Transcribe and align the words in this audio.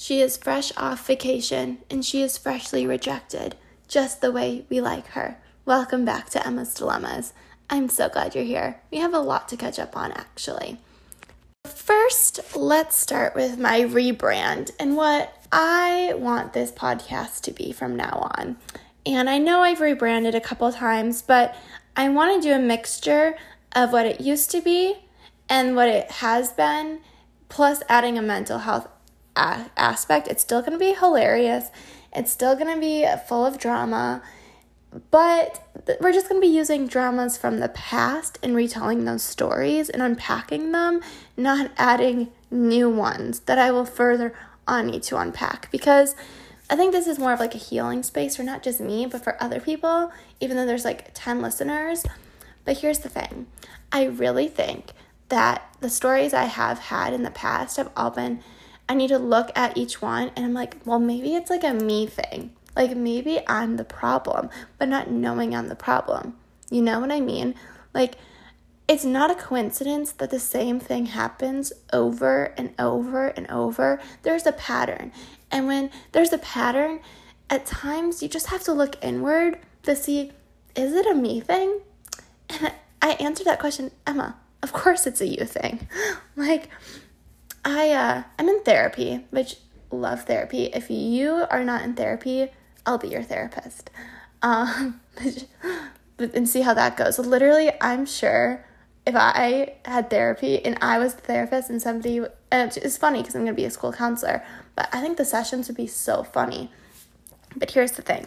She 0.00 0.20
is 0.20 0.36
fresh 0.36 0.70
off 0.76 1.04
vacation 1.04 1.78
and 1.90 2.04
she 2.04 2.22
is 2.22 2.38
freshly 2.38 2.86
rejected, 2.86 3.56
just 3.88 4.20
the 4.20 4.30
way 4.30 4.64
we 4.70 4.80
like 4.80 5.08
her. 5.08 5.38
Welcome 5.64 6.04
back 6.04 6.30
to 6.30 6.46
Emma's 6.46 6.72
Dilemmas. 6.72 7.32
I'm 7.68 7.88
so 7.88 8.08
glad 8.08 8.32
you're 8.32 8.44
here. 8.44 8.80
We 8.92 8.98
have 8.98 9.12
a 9.12 9.18
lot 9.18 9.48
to 9.48 9.56
catch 9.56 9.76
up 9.76 9.96
on, 9.96 10.12
actually. 10.12 10.78
First, 11.64 12.54
let's 12.54 12.94
start 12.94 13.34
with 13.34 13.58
my 13.58 13.80
rebrand 13.80 14.70
and 14.78 14.96
what 14.96 15.36
I 15.50 16.14
want 16.16 16.52
this 16.52 16.70
podcast 16.70 17.40
to 17.42 17.50
be 17.50 17.72
from 17.72 17.96
now 17.96 18.30
on. 18.38 18.56
And 19.04 19.28
I 19.28 19.38
know 19.38 19.62
I've 19.62 19.80
rebranded 19.80 20.36
a 20.36 20.40
couple 20.40 20.70
times, 20.70 21.22
but 21.22 21.56
I 21.96 22.08
want 22.08 22.40
to 22.40 22.48
do 22.48 22.54
a 22.54 22.60
mixture 22.60 23.36
of 23.74 23.92
what 23.92 24.06
it 24.06 24.20
used 24.20 24.52
to 24.52 24.62
be 24.62 24.94
and 25.48 25.74
what 25.74 25.88
it 25.88 26.08
has 26.08 26.52
been, 26.52 27.00
plus 27.48 27.82
adding 27.88 28.16
a 28.16 28.22
mental 28.22 28.58
health 28.58 28.86
a- 29.38 29.70
aspect. 29.76 30.28
It's 30.28 30.42
still 30.42 30.60
going 30.60 30.72
to 30.72 30.78
be 30.78 30.94
hilarious, 30.94 31.70
it's 32.12 32.32
still 32.32 32.54
going 32.54 32.74
to 32.74 32.80
be 32.80 33.06
full 33.26 33.46
of 33.46 33.58
drama, 33.58 34.22
but 35.10 35.62
th- 35.86 35.98
we're 36.00 36.12
just 36.12 36.28
going 36.28 36.40
to 36.40 36.46
be 36.46 36.52
using 36.52 36.86
dramas 36.86 37.36
from 37.36 37.60
the 37.60 37.68
past 37.68 38.38
and 38.42 38.56
retelling 38.56 39.04
those 39.04 39.22
stories 39.22 39.88
and 39.88 40.02
unpacking 40.02 40.72
them, 40.72 41.00
not 41.36 41.70
adding 41.76 42.28
new 42.50 42.88
ones 42.88 43.40
that 43.40 43.58
I 43.58 43.70
will 43.70 43.84
further 43.84 44.34
on 44.66 44.86
need 44.86 45.02
to 45.04 45.18
unpack 45.18 45.70
because 45.70 46.14
I 46.70 46.76
think 46.76 46.92
this 46.92 47.06
is 47.06 47.18
more 47.18 47.32
of 47.32 47.40
like 47.40 47.54
a 47.54 47.58
healing 47.58 48.02
space 48.02 48.36
for 48.36 48.42
not 48.42 48.62
just 48.62 48.80
me, 48.80 49.06
but 49.06 49.24
for 49.24 49.42
other 49.42 49.60
people, 49.60 50.12
even 50.40 50.56
though 50.56 50.66
there's 50.66 50.84
like 50.84 51.10
10 51.14 51.40
listeners. 51.40 52.04
But 52.64 52.78
here's 52.78 52.98
the 52.98 53.08
thing 53.08 53.46
I 53.90 54.04
really 54.04 54.48
think 54.48 54.92
that 55.30 55.74
the 55.80 55.88
stories 55.88 56.34
I 56.34 56.44
have 56.44 56.78
had 56.78 57.12
in 57.14 57.22
the 57.22 57.30
past 57.30 57.78
have 57.78 57.90
all 57.96 58.10
been, 58.10 58.42
I 58.88 58.94
need 58.94 59.08
to 59.08 59.18
look 59.18 59.50
at 59.56 59.76
each 59.76 60.00
one 60.00 60.30
and 60.34 60.46
I'm 60.46 60.54
like, 60.54 60.76
well, 60.84 60.98
maybe 60.98 61.34
it's 61.34 61.50
like 61.50 61.64
a 61.64 61.74
me 61.74 62.06
thing. 62.06 62.52
Like 62.74 62.96
maybe 62.96 63.40
I'm 63.46 63.76
the 63.76 63.84
problem, 63.84 64.50
but 64.78 64.88
not 64.88 65.10
knowing 65.10 65.54
I'm 65.54 65.68
the 65.68 65.76
problem. 65.76 66.36
You 66.70 66.82
know 66.82 67.00
what 67.00 67.12
I 67.12 67.20
mean? 67.20 67.54
Like, 67.94 68.16
it's 68.86 69.04
not 69.04 69.30
a 69.30 69.34
coincidence 69.34 70.12
that 70.12 70.30
the 70.30 70.40
same 70.40 70.80
thing 70.80 71.06
happens 71.06 71.72
over 71.92 72.54
and 72.56 72.72
over 72.78 73.28
and 73.28 73.50
over. 73.50 74.00
There's 74.22 74.46
a 74.46 74.52
pattern. 74.52 75.12
And 75.50 75.66
when 75.66 75.90
there's 76.12 76.32
a 76.32 76.38
pattern, 76.38 77.00
at 77.50 77.66
times 77.66 78.22
you 78.22 78.28
just 78.28 78.46
have 78.46 78.62
to 78.64 78.72
look 78.72 78.96
inward 79.02 79.58
to 79.82 79.94
see 79.94 80.32
is 80.74 80.92
it 80.92 81.06
a 81.06 81.14
me 81.14 81.40
thing? 81.40 81.80
And 82.48 82.72
I 83.02 83.10
answered 83.14 83.46
that 83.46 83.58
question, 83.58 83.90
Emma, 84.06 84.36
of 84.62 84.72
course 84.72 85.06
it's 85.06 85.20
a 85.20 85.26
you 85.26 85.44
thing. 85.44 85.88
like 86.36 86.70
I 87.68 87.90
uh 87.90 88.22
I'm 88.38 88.48
in 88.48 88.62
therapy, 88.62 89.26
which 89.30 89.56
love 89.90 90.24
therapy. 90.24 90.64
If 90.66 90.90
you 90.90 91.46
are 91.50 91.64
not 91.64 91.82
in 91.82 91.94
therapy, 91.94 92.48
I'll 92.86 92.98
be 92.98 93.08
your 93.08 93.22
therapist. 93.22 93.90
Um 94.40 95.00
and 96.18 96.48
see 96.48 96.60
how 96.60 96.72
that 96.74 96.96
goes. 96.96 97.18
Literally, 97.18 97.72
I'm 97.80 98.06
sure 98.06 98.64
if 99.04 99.16
I 99.16 99.74
had 99.84 100.10
therapy 100.10 100.64
and 100.64 100.78
I 100.80 100.98
was 100.98 101.14
the 101.14 101.22
therapist 101.22 101.70
and 101.70 101.82
somebody, 101.82 102.18
and 102.52 102.76
it's 102.76 102.96
funny 102.96 103.20
because 103.20 103.34
I'm 103.34 103.42
going 103.42 103.54
to 103.54 103.60
be 103.60 103.64
a 103.64 103.70
school 103.70 103.92
counselor, 103.92 104.44
but 104.76 104.88
I 104.92 105.00
think 105.00 105.16
the 105.16 105.24
sessions 105.24 105.66
would 105.66 105.76
be 105.76 105.88
so 105.88 106.22
funny. 106.22 106.70
But 107.56 107.70
here's 107.72 107.92
the 107.92 108.02
thing 108.02 108.26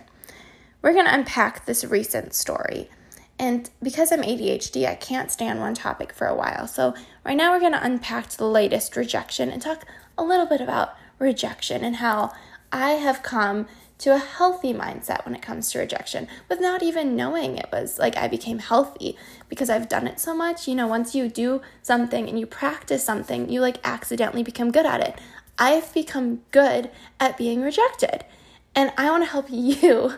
we're 0.81 0.93
going 0.93 1.05
to 1.05 1.13
unpack 1.13 1.65
this 1.65 1.85
recent 1.85 2.33
story. 2.33 2.89
And 3.37 3.69
because 3.81 4.11
I'm 4.11 4.21
ADHD, 4.21 4.87
I 4.87 4.95
can't 4.95 5.31
stay 5.31 5.47
on 5.47 5.59
one 5.59 5.73
topic 5.73 6.13
for 6.13 6.27
a 6.27 6.35
while. 6.35 6.67
So, 6.67 6.93
right 7.23 7.37
now, 7.37 7.51
we're 7.51 7.59
going 7.59 7.71
to 7.73 7.83
unpack 7.83 8.29
the 8.31 8.47
latest 8.47 8.95
rejection 8.95 9.49
and 9.49 9.61
talk 9.61 9.85
a 10.17 10.23
little 10.23 10.45
bit 10.45 10.61
about 10.61 10.95
rejection 11.19 11.83
and 11.83 11.97
how 11.97 12.33
I 12.71 12.91
have 12.91 13.23
come 13.23 13.67
to 13.99 14.15
a 14.15 14.17
healthy 14.17 14.73
mindset 14.73 15.23
when 15.25 15.35
it 15.35 15.43
comes 15.43 15.71
to 15.71 15.77
rejection 15.77 16.27
with 16.49 16.59
not 16.59 16.81
even 16.81 17.15
knowing 17.15 17.55
it 17.55 17.69
was 17.71 17.99
like 17.99 18.17
I 18.17 18.27
became 18.27 18.57
healthy 18.57 19.15
because 19.47 19.69
I've 19.69 19.87
done 19.87 20.07
it 20.07 20.19
so 20.19 20.33
much. 20.35 20.67
You 20.67 20.73
know, 20.73 20.87
once 20.87 21.13
you 21.13 21.29
do 21.29 21.61
something 21.83 22.27
and 22.27 22.39
you 22.39 22.47
practice 22.47 23.03
something, 23.03 23.49
you 23.49 23.61
like 23.61 23.77
accidentally 23.83 24.41
become 24.41 24.71
good 24.71 24.87
at 24.87 25.01
it. 25.01 25.19
I've 25.59 25.93
become 25.93 26.41
good 26.49 26.89
at 27.19 27.37
being 27.37 27.61
rejected. 27.61 28.25
And 28.73 28.91
I 28.97 29.11
want 29.11 29.23
to 29.23 29.29
help 29.29 29.45
you 29.49 30.15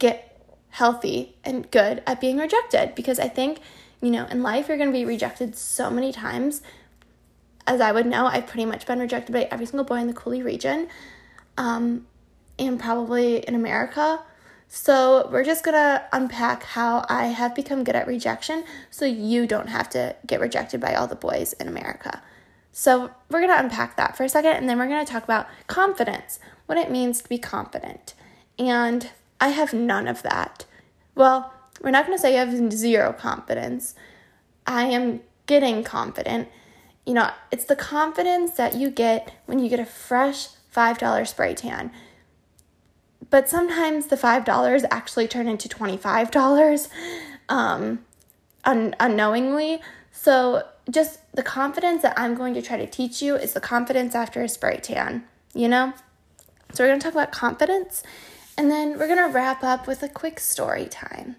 get 0.00 0.28
healthy 0.70 1.36
and 1.44 1.70
good 1.70 2.02
at 2.06 2.20
being 2.20 2.38
rejected 2.38 2.96
because 2.96 3.20
I 3.20 3.28
think, 3.28 3.60
you 4.02 4.10
know, 4.10 4.26
in 4.26 4.42
life 4.42 4.68
you're 4.68 4.76
going 4.76 4.90
to 4.90 4.98
be 4.98 5.04
rejected 5.06 5.56
so 5.56 5.90
many 5.90 6.12
times. 6.12 6.60
As 7.66 7.80
I 7.80 7.92
would 7.92 8.06
know, 8.06 8.26
I've 8.26 8.46
pretty 8.46 8.66
much 8.66 8.86
been 8.86 8.98
rejected 8.98 9.32
by 9.32 9.44
every 9.44 9.66
single 9.66 9.84
boy 9.84 9.96
in 9.96 10.08
the 10.08 10.12
Coulee 10.12 10.42
region. 10.42 10.88
Um, 11.56 12.06
and 12.58 12.78
probably 12.78 13.38
in 13.38 13.54
America. 13.54 14.20
So, 14.68 15.28
we're 15.30 15.44
just 15.44 15.64
gonna 15.64 16.02
unpack 16.12 16.62
how 16.62 17.04
I 17.08 17.26
have 17.26 17.54
become 17.54 17.84
good 17.84 17.94
at 17.94 18.06
rejection 18.06 18.64
so 18.90 19.04
you 19.04 19.46
don't 19.46 19.68
have 19.68 19.90
to 19.90 20.16
get 20.26 20.40
rejected 20.40 20.80
by 20.80 20.94
all 20.94 21.06
the 21.06 21.14
boys 21.14 21.52
in 21.54 21.68
America. 21.68 22.22
So, 22.72 23.10
we're 23.28 23.42
gonna 23.42 23.62
unpack 23.62 23.96
that 23.96 24.16
for 24.16 24.24
a 24.24 24.28
second 24.28 24.52
and 24.52 24.68
then 24.68 24.78
we're 24.78 24.88
gonna 24.88 25.04
talk 25.04 25.24
about 25.24 25.46
confidence, 25.66 26.38
what 26.66 26.78
it 26.78 26.90
means 26.90 27.20
to 27.20 27.28
be 27.28 27.38
confident. 27.38 28.14
And 28.58 29.10
I 29.40 29.48
have 29.48 29.74
none 29.74 30.08
of 30.08 30.22
that. 30.22 30.64
Well, 31.14 31.52
we're 31.82 31.90
not 31.90 32.06
gonna 32.06 32.18
say 32.18 32.32
you 32.32 32.38
have 32.38 32.72
zero 32.72 33.12
confidence. 33.12 33.94
I 34.66 34.84
am 34.84 35.20
getting 35.46 35.84
confident. 35.84 36.48
You 37.04 37.14
know, 37.14 37.30
it's 37.50 37.64
the 37.64 37.76
confidence 37.76 38.52
that 38.52 38.74
you 38.74 38.90
get 38.90 39.34
when 39.46 39.58
you 39.58 39.68
get 39.68 39.80
a 39.80 39.84
fresh 39.84 40.48
$5 40.74 41.26
spray 41.26 41.54
tan 41.54 41.90
but 43.32 43.48
sometimes 43.48 44.08
the 44.08 44.16
$5 44.16 44.84
actually 44.90 45.26
turn 45.26 45.48
into 45.48 45.66
$25 45.66 46.88
um, 47.48 48.00
un- 48.64 48.94
unknowingly. 49.00 49.80
So, 50.10 50.68
just 50.90 51.20
the 51.34 51.42
confidence 51.42 52.02
that 52.02 52.12
I'm 52.18 52.34
going 52.34 52.52
to 52.52 52.60
try 52.60 52.76
to 52.76 52.86
teach 52.86 53.22
you 53.22 53.34
is 53.36 53.54
the 53.54 53.60
confidence 53.60 54.14
after 54.14 54.42
a 54.42 54.48
spray 54.50 54.80
tan, 54.82 55.24
you 55.54 55.66
know? 55.66 55.94
So, 56.74 56.84
we're 56.84 56.88
going 56.88 57.00
to 57.00 57.04
talk 57.04 57.14
about 57.14 57.32
confidence 57.32 58.02
and 58.58 58.70
then 58.70 58.98
we're 58.98 59.08
going 59.08 59.16
to 59.16 59.32
wrap 59.34 59.64
up 59.64 59.86
with 59.86 60.02
a 60.02 60.10
quick 60.10 60.38
story 60.38 60.84
time. 60.84 61.36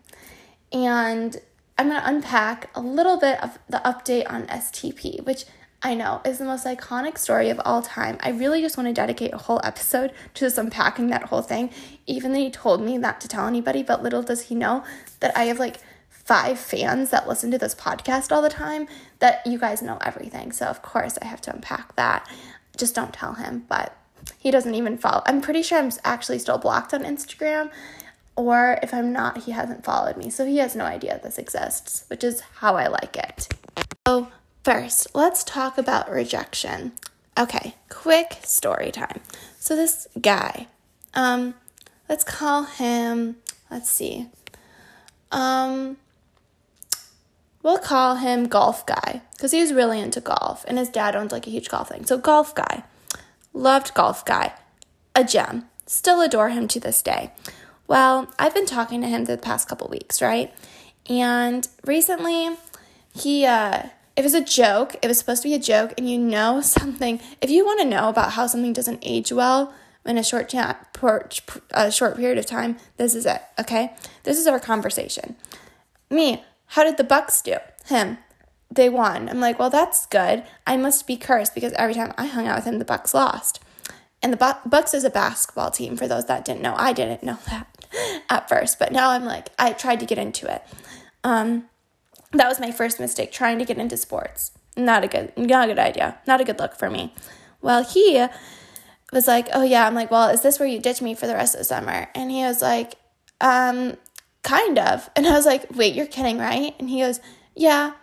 And 0.73 1.37
I'm 1.77 1.89
going 1.89 2.01
to 2.01 2.07
unpack 2.07 2.69
a 2.75 2.81
little 2.81 3.17
bit 3.17 3.41
of 3.43 3.59
the 3.69 3.81
update 3.85 4.29
on 4.29 4.47
STP, 4.47 5.23
which 5.25 5.45
I 5.85 5.95
know, 5.95 6.21
is 6.23 6.37
the 6.37 6.45
most 6.45 6.65
iconic 6.65 7.17
story 7.17 7.49
of 7.49 7.59
all 7.65 7.81
time. 7.81 8.17
I 8.21 8.29
really 8.29 8.61
just 8.61 8.77
want 8.77 8.87
to 8.87 8.93
dedicate 8.93 9.33
a 9.33 9.37
whole 9.37 9.59
episode 9.65 10.13
to 10.33 10.45
just 10.45 10.57
unpacking 10.57 11.07
that 11.07 11.23
whole 11.23 11.41
thing, 11.41 11.71
even 12.07 12.31
though 12.31 12.39
he 12.39 12.49
told 12.49 12.81
me 12.81 12.97
not 12.97 13.19
to 13.21 13.27
tell 13.27 13.47
anybody, 13.47 13.83
but 13.83 14.01
little 14.01 14.23
does 14.23 14.43
he 14.43 14.55
know 14.55 14.83
that 15.19 15.37
I 15.37 15.43
have 15.45 15.59
like 15.59 15.79
five 16.07 16.57
fans 16.57 17.09
that 17.09 17.27
listen 17.27 17.51
to 17.51 17.57
this 17.57 17.75
podcast 17.75 18.31
all 18.31 18.41
the 18.41 18.49
time, 18.49 18.87
that 19.19 19.45
you 19.45 19.59
guys 19.59 19.81
know 19.81 19.97
everything. 20.01 20.53
So, 20.53 20.67
of 20.67 20.81
course, 20.81 21.17
I 21.21 21.25
have 21.25 21.41
to 21.41 21.53
unpack 21.53 21.97
that. 21.97 22.29
Just 22.77 22.95
don't 22.95 23.13
tell 23.13 23.33
him, 23.33 23.65
but 23.67 23.97
he 24.39 24.51
doesn't 24.51 24.73
even 24.73 24.97
follow. 24.97 25.21
I'm 25.25 25.41
pretty 25.41 25.63
sure 25.63 25.79
I'm 25.79 25.91
actually 26.05 26.39
still 26.39 26.57
blocked 26.57 26.93
on 26.93 27.03
Instagram, 27.03 27.71
or 28.35 28.79
if 28.83 28.93
I'm 28.93 29.13
not, 29.13 29.43
he 29.43 29.51
hasn't 29.51 29.83
followed 29.85 30.17
me. 30.17 30.29
So, 30.29 30.45
he 30.45 30.57
has 30.57 30.75
no 30.75 30.85
idea 30.85 31.19
this 31.21 31.37
exists, 31.37 32.05
which 32.07 32.23
is 32.23 32.41
how 32.57 32.75
I 32.75 32.87
like 32.87 33.15
it. 33.15 33.47
So, 34.07 34.29
First, 34.63 35.07
let's 35.13 35.43
talk 35.43 35.77
about 35.77 36.09
rejection. 36.09 36.93
Okay, 37.37 37.75
quick 37.89 38.37
story 38.43 38.91
time. 38.91 39.19
So 39.59 39.75
this 39.75 40.07
guy, 40.21 40.67
um, 41.13 41.55
let's 42.07 42.23
call 42.23 42.63
him, 42.63 43.35
let's 43.69 43.89
see. 43.89 44.29
Um, 45.33 45.97
we'll 47.61 47.77
call 47.77 48.15
him 48.15 48.47
Golf 48.47 48.85
Guy 48.85 49.21
because 49.33 49.51
he's 49.51 49.73
really 49.73 49.99
into 49.99 50.21
golf 50.21 50.63
and 50.65 50.77
his 50.77 50.87
dad 50.87 51.13
owns 51.13 51.33
like 51.33 51.45
a 51.45 51.49
huge 51.49 51.67
golf 51.67 51.89
thing. 51.89 52.05
So, 52.05 52.17
Golf 52.17 52.55
Guy. 52.55 52.83
Loved 53.51 53.93
Golf 53.93 54.23
Guy. 54.23 54.53
A 55.13 55.25
gem. 55.25 55.65
Still 55.87 56.21
adore 56.21 56.49
him 56.49 56.69
to 56.69 56.79
this 56.79 57.01
day. 57.01 57.31
Well, 57.93 58.33
I've 58.39 58.55
been 58.55 58.65
talking 58.65 59.01
to 59.01 59.07
him 59.07 59.25
the 59.25 59.37
past 59.37 59.69
couple 59.69 59.87
weeks, 59.87 60.19
right? 60.19 60.51
And 61.07 61.67
recently, 61.85 62.57
he, 63.13 63.45
uh, 63.45 63.83
it 64.15 64.23
was 64.23 64.33
a 64.33 64.43
joke. 64.43 64.95
It 65.03 65.07
was 65.07 65.19
supposed 65.19 65.43
to 65.43 65.47
be 65.47 65.53
a 65.53 65.59
joke, 65.59 65.93
and 65.95 66.09
you 66.09 66.17
know 66.17 66.59
something. 66.63 67.21
If 67.39 67.51
you 67.51 67.63
want 67.63 67.81
to 67.81 67.85
know 67.85 68.09
about 68.09 68.31
how 68.31 68.47
something 68.47 68.73
doesn't 68.73 68.97
age 69.03 69.31
well 69.31 69.75
in 70.07 70.17
a 70.17 70.23
short 70.23 70.49
time, 70.49 70.75
a 71.69 71.91
short 71.91 72.17
period 72.17 72.39
of 72.39 72.47
time, 72.47 72.77
this 72.97 73.13
is 73.13 73.27
it. 73.27 73.43
Okay, 73.59 73.93
this 74.23 74.39
is 74.39 74.47
our 74.47 74.59
conversation. 74.59 75.35
Me, 76.09 76.43
how 76.69 76.83
did 76.83 76.97
the 76.97 77.03
Bucks 77.03 77.43
do? 77.43 77.57
Him, 77.85 78.17
they 78.71 78.89
won. 78.89 79.29
I'm 79.29 79.39
like, 79.39 79.59
well, 79.59 79.69
that's 79.69 80.07
good. 80.07 80.43
I 80.65 80.77
must 80.77 81.05
be 81.05 81.15
cursed 81.15 81.53
because 81.53 81.73
every 81.73 81.93
time 81.93 82.11
I 82.17 82.25
hung 82.25 82.47
out 82.47 82.55
with 82.55 82.65
him, 82.65 82.79
the 82.79 82.85
Bucks 82.85 83.13
lost. 83.13 83.63
And 84.23 84.33
the 84.33 84.57
Bucks 84.65 84.95
is 84.95 85.03
a 85.03 85.11
basketball 85.11 85.69
team. 85.69 85.95
For 85.95 86.07
those 86.07 86.25
that 86.25 86.43
didn't 86.45 86.61
know, 86.61 86.73
I 86.75 86.93
didn't 86.93 87.21
know 87.21 87.37
that 87.49 87.67
at 88.29 88.49
first, 88.49 88.79
but 88.79 88.91
now 88.91 89.11
I'm 89.11 89.25
like, 89.25 89.49
I 89.57 89.73
tried 89.73 89.99
to 89.99 90.05
get 90.05 90.17
into 90.17 90.53
it. 90.53 90.63
Um, 91.23 91.69
that 92.31 92.47
was 92.47 92.59
my 92.59 92.71
first 92.71 92.99
mistake 92.99 93.31
trying 93.31 93.59
to 93.59 93.65
get 93.65 93.77
into 93.77 93.97
sports. 93.97 94.51
Not 94.75 95.03
a 95.03 95.07
good 95.07 95.37
not 95.37 95.69
a 95.69 95.73
good 95.73 95.79
idea. 95.79 96.17
Not 96.25 96.41
a 96.41 96.43
good 96.43 96.59
look 96.59 96.75
for 96.75 96.89
me. 96.89 97.13
Well, 97.61 97.83
he 97.83 98.25
was 99.11 99.27
like, 99.27 99.47
oh 99.53 99.63
yeah, 99.63 99.85
I'm 99.85 99.93
like, 99.93 100.11
well, 100.11 100.29
is 100.29 100.41
this 100.41 100.59
where 100.59 100.67
you 100.67 100.79
ditch 100.79 101.01
me 101.01 101.13
for 101.13 101.27
the 101.27 101.35
rest 101.35 101.53
of 101.53 101.59
the 101.59 101.65
summer? 101.65 102.09
And 102.15 102.31
he 102.31 102.43
was 102.43 102.61
like, 102.61 102.95
um, 103.39 103.97
kind 104.41 104.79
of. 104.79 105.09
And 105.15 105.27
I 105.27 105.33
was 105.33 105.45
like, 105.45 105.67
wait, 105.75 105.93
you're 105.93 106.07
kidding, 106.07 106.39
right? 106.39 106.75
And 106.79 106.89
he 106.89 107.01
goes, 107.01 107.19
yeah, 107.55 107.93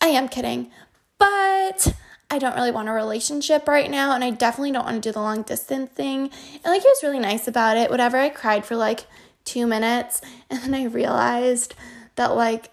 I 0.00 0.08
am 0.08 0.28
kidding, 0.28 0.70
but 1.18 1.94
I 2.30 2.38
don't 2.38 2.54
really 2.54 2.70
want 2.70 2.88
a 2.88 2.92
relationship 2.92 3.68
right 3.68 3.90
now. 3.90 4.14
And 4.14 4.24
I 4.24 4.30
definitely 4.30 4.72
don't 4.72 4.84
want 4.84 5.02
to 5.02 5.08
do 5.08 5.12
the 5.12 5.20
long 5.20 5.42
distance 5.42 5.90
thing. 5.90 6.30
And 6.54 6.64
like, 6.64 6.82
he 6.82 6.88
was 6.88 7.02
really 7.02 7.18
nice 7.18 7.46
about 7.46 7.76
it. 7.76 7.90
Whatever. 7.90 8.16
I 8.16 8.30
cried 8.30 8.64
for 8.64 8.76
like 8.76 9.04
two 9.44 9.66
minutes. 9.66 10.20
And 10.50 10.60
then 10.60 10.74
I 10.74 10.84
realized 10.84 11.74
that, 12.16 12.34
like, 12.34 12.70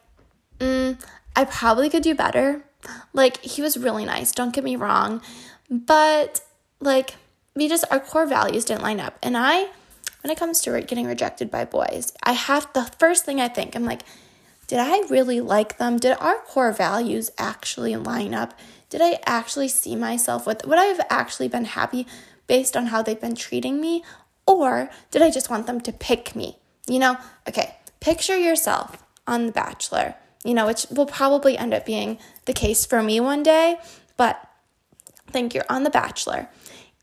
mm, 0.60 1.00
I 1.36 1.46
probably 1.46 1.90
could 1.90 2.04
do 2.04 2.16
better. 2.16 2.64
Like, 3.14 3.42
he 3.42 3.62
was 3.62 3.78
really 3.78 4.06
nice, 4.06 4.32
don't 4.32 4.54
get 4.54 4.64
me 4.64 4.76
wrong. 4.76 5.22
But, 5.70 6.42
like, 6.80 7.16
we 7.56 7.68
just, 7.68 7.86
our 7.92 8.00
core 8.00 8.26
values 8.26 8.66
didn't 8.66 8.84
line 8.84 9.00
up. 9.00 9.18
And 9.22 9.38
I, 9.38 9.70
when 10.22 10.32
it 10.32 10.38
comes 10.38 10.62
to 10.62 10.82
getting 10.82 11.08
rejected 11.08 11.50
by 11.52 11.66
boys, 11.66 12.14
I 12.24 12.34
have 12.34 12.72
the 12.74 12.92
first 13.00 13.26
thing 13.26 13.40
I 13.42 13.48
think, 13.48 13.76
I'm 13.76 13.86
like, 13.86 14.02
did 14.68 14.80
I 14.80 15.04
really 15.10 15.42
like 15.42 15.78
them? 15.78 15.98
Did 15.98 16.16
our 16.20 16.38
core 16.38 16.72
values 16.72 17.32
actually 17.38 17.96
line 17.96 18.36
up? 18.36 18.54
Did 18.90 19.02
I 19.02 19.20
actually 19.26 19.68
see 19.68 19.96
myself 19.96 20.46
with, 20.46 20.66
would 20.66 20.78
I 20.78 20.86
have 20.86 21.02
actually 21.10 21.48
been 21.48 21.66
happy 21.66 22.06
based 22.48 22.78
on 22.78 22.88
how 22.88 23.02
they've 23.02 23.20
been 23.20 23.36
treating 23.36 23.82
me? 23.82 24.04
Or 24.46 24.90
did 25.10 25.22
I 25.22 25.32
just 25.32 25.50
want 25.50 25.66
them 25.68 25.82
to 25.82 25.92
pick 25.92 26.36
me? 26.36 26.59
You 26.90 27.00
know, 27.00 27.18
okay, 27.48 27.76
picture 28.00 28.38
yourself 28.38 29.04
on 29.28 29.46
The 29.46 29.52
Bachelor, 29.52 30.16
you 30.44 30.54
know, 30.54 30.66
which 30.66 30.88
will 30.90 31.06
probably 31.06 31.58
end 31.58 31.74
up 31.74 31.86
being 31.86 32.18
the 32.46 32.54
case 32.54 32.86
for 32.86 33.04
me 33.04 33.20
one 33.20 33.44
day, 33.44 33.78
but 34.18 34.46
think 35.30 35.54
you're 35.54 35.66
on 35.70 35.84
The 35.84 35.90
Bachelor 35.92 36.50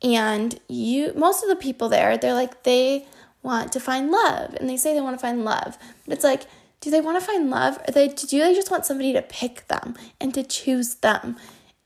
and 0.03 0.59
you, 0.69 1.13
most 1.15 1.43
of 1.43 1.49
the 1.49 1.57
people 1.57 1.89
there, 1.89 2.19
they're 2.19 2.35
like, 2.35 2.65
they 2.65 3.07
want 3.43 3.73
to 3.73 3.81
find 3.81 4.11
love 4.11 4.55
and 4.55 4.69
they 4.69 4.77
say 4.77 4.93
they 4.93 5.01
want 5.01 5.17
to 5.17 5.23
find 5.23 5.45
love, 5.45 5.79
but 6.05 6.15
it's 6.15 6.25
like, 6.25 6.43
do 6.81 6.91
they 6.91 7.01
want 7.01 7.19
to 7.19 7.25
find 7.25 7.49
love 7.49 7.79
or 7.87 7.93
they, 7.93 8.09
do 8.09 8.39
they 8.39 8.55
just 8.55 8.71
want 8.71 8.85
somebody 8.85 9.13
to 9.13 9.23
pick 9.23 9.69
them 9.69 9.95
and 10.21 10.35
to 10.35 10.43
choose 10.43 10.97
them? 10.97 11.37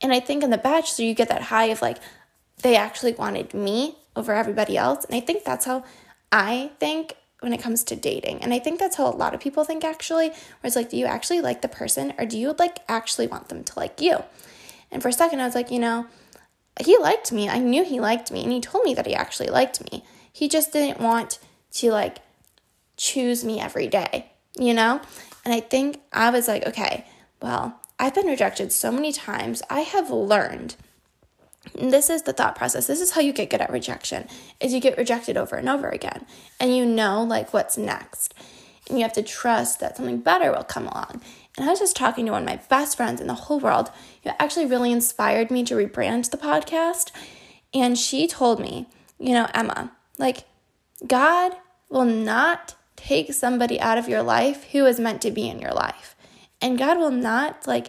And 0.01 0.13
I 0.13 0.21
think 0.21 0.43
in 0.43 0.51
The 0.51 0.59
Bachelor, 0.59 1.05
you 1.05 1.15
get 1.15 1.29
that 1.29 1.43
high 1.43 1.67
of 1.67 1.83
like, 1.83 1.99
they 2.63 2.77
actually 2.77 3.13
wanted 3.13 3.55
me 3.55 3.97
over 4.17 4.33
everybody 4.33 4.77
else. 4.77 5.05
And 5.05 5.15
I 5.15 5.21
think 5.21 5.45
that's 5.45 5.67
how 5.67 5.85
I 6.33 6.71
think 6.79 7.15
when 7.41 7.53
it 7.53 7.61
comes 7.61 7.83
to 7.85 7.97
dating. 7.97 8.43
And 8.43 8.53
I 8.53 8.59
think 8.59 8.79
that's 8.79 8.97
how 8.97 9.07
a 9.07 9.17
lot 9.17 9.35
of 9.35 9.41
people 9.41 9.65
think 9.65 9.85
actually, 9.85 10.29
where 10.29 10.65
it's 10.65 10.77
like, 10.77 10.91
do 10.91 10.97
you 10.97 11.07
actually 11.07 11.41
like 11.41 11.63
the 11.63 11.69
person 11.69 12.13
or 12.19 12.27
do 12.27 12.39
you 12.39 12.55
like 12.59 12.79
actually 12.89 13.27
want 13.27 13.49
them 13.49 13.65
to 13.65 13.79
like 13.79 14.01
you? 14.01 14.23
And 14.91 15.03
for 15.03 15.09
a 15.09 15.13
second, 15.13 15.41
I 15.41 15.47
was 15.47 15.55
like, 15.55 15.71
you 15.71 15.79
know, 15.79 16.07
he 16.81 16.97
liked 16.99 17.33
me. 17.33 17.49
I 17.49 17.59
knew 17.59 17.85
he 17.85 18.01
liked 18.01 18.31
me 18.31 18.43
and 18.43 18.53
he 18.53 18.61
told 18.61 18.85
me 18.85 18.95
that 18.95 19.07
he 19.07 19.15
actually 19.15 19.49
liked 19.49 19.91
me. 19.91 20.05
He 20.33 20.49
just 20.49 20.73
didn't 20.73 21.01
want 21.01 21.39
to 21.73 21.91
like 21.91 22.19
choose 22.97 23.45
me 23.45 23.61
every 23.61 23.87
day, 23.87 24.33
you 24.59 24.75
know? 24.75 25.01
And 25.45 25.55
I 25.55 25.61
think 25.61 26.01
I 26.13 26.31
was 26.31 26.49
like, 26.49 26.67
okay, 26.67 27.07
well, 27.41 27.81
I've 27.99 28.15
been 28.15 28.27
rejected 28.27 28.73
so 28.73 28.91
many 28.91 29.13
times. 29.13 29.63
I 29.71 29.81
have 29.81 30.11
learned 30.11 30.77
this 31.75 32.11
is 32.11 32.23
the 32.23 32.33
thought 32.33 32.57
process. 32.57 32.87
This 32.87 33.01
is 33.01 33.13
how 33.13 33.21
you 33.21 33.33
get 33.33 33.51
good 33.51 33.61
at 33.61 33.71
rejection 33.71 34.29
is 34.61 34.73
you 34.73 34.81
get 34.81 34.99
rejected 34.99 35.37
over 35.37 35.57
and 35.57 35.69
over 35.69 35.89
again 35.89 36.27
and 36.59 36.77
you 36.77 36.85
know 36.85 37.23
like 37.23 37.53
what's 37.53 37.79
next. 37.79 38.35
And 38.89 38.99
you 38.99 39.05
have 39.05 39.13
to 39.15 39.23
trust 39.23 39.81
that 39.81 39.97
something 39.97 40.19
better 40.19 40.51
will 40.51 40.65
come 40.65 40.87
along. 40.87 41.21
And 41.57 41.67
i 41.67 41.71
was 41.71 41.81
just 41.81 41.97
talking 41.97 42.27
to 42.27 42.33
one 42.33 42.43
of 42.43 42.49
my 42.49 42.61
best 42.69 42.97
friends 42.97 43.21
in 43.21 43.27
the 43.27 43.35
whole 43.35 43.61
world 43.61 43.91
who 44.23 44.31
actually 44.39 44.67
really 44.67 44.93
inspired 44.93 45.51
me 45.51 45.65
to 45.65 45.75
rebrand 45.75 46.31
the 46.31 46.39
podcast 46.39 47.11
and 47.75 47.99
she 47.99 48.27
told 48.27 48.61
me 48.61 48.87
you 49.19 49.33
know 49.33 49.49
emma 49.53 49.93
like 50.17 50.45
god 51.07 51.57
will 51.91 52.05
not 52.05 52.77
take 53.01 53.33
somebody 53.33 53.81
out 53.81 53.99
of 53.99 54.09
your 54.09 54.23
life 54.23 54.65
who 54.73 54.87
is 54.87 55.01
meant 55.01 55.23
to 55.23 55.31
be 55.31 55.49
in 55.49 55.59
your 55.59 55.73
life. 55.73 56.15
And 56.61 56.79
god 56.79 56.99
will 56.99 57.11
not 57.11 57.67
like 57.67 57.89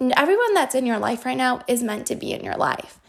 everyone 0.00 0.54
that's 0.54 0.74
in 0.74 0.86
your 0.86 0.98
life 0.98 1.24
right 1.24 1.36
now 1.36 1.62
is 1.66 1.82
meant 1.82 2.06
to 2.06 2.16
be 2.16 2.32
in 2.32 2.44
your 2.44 2.56
life. 2.56 3.00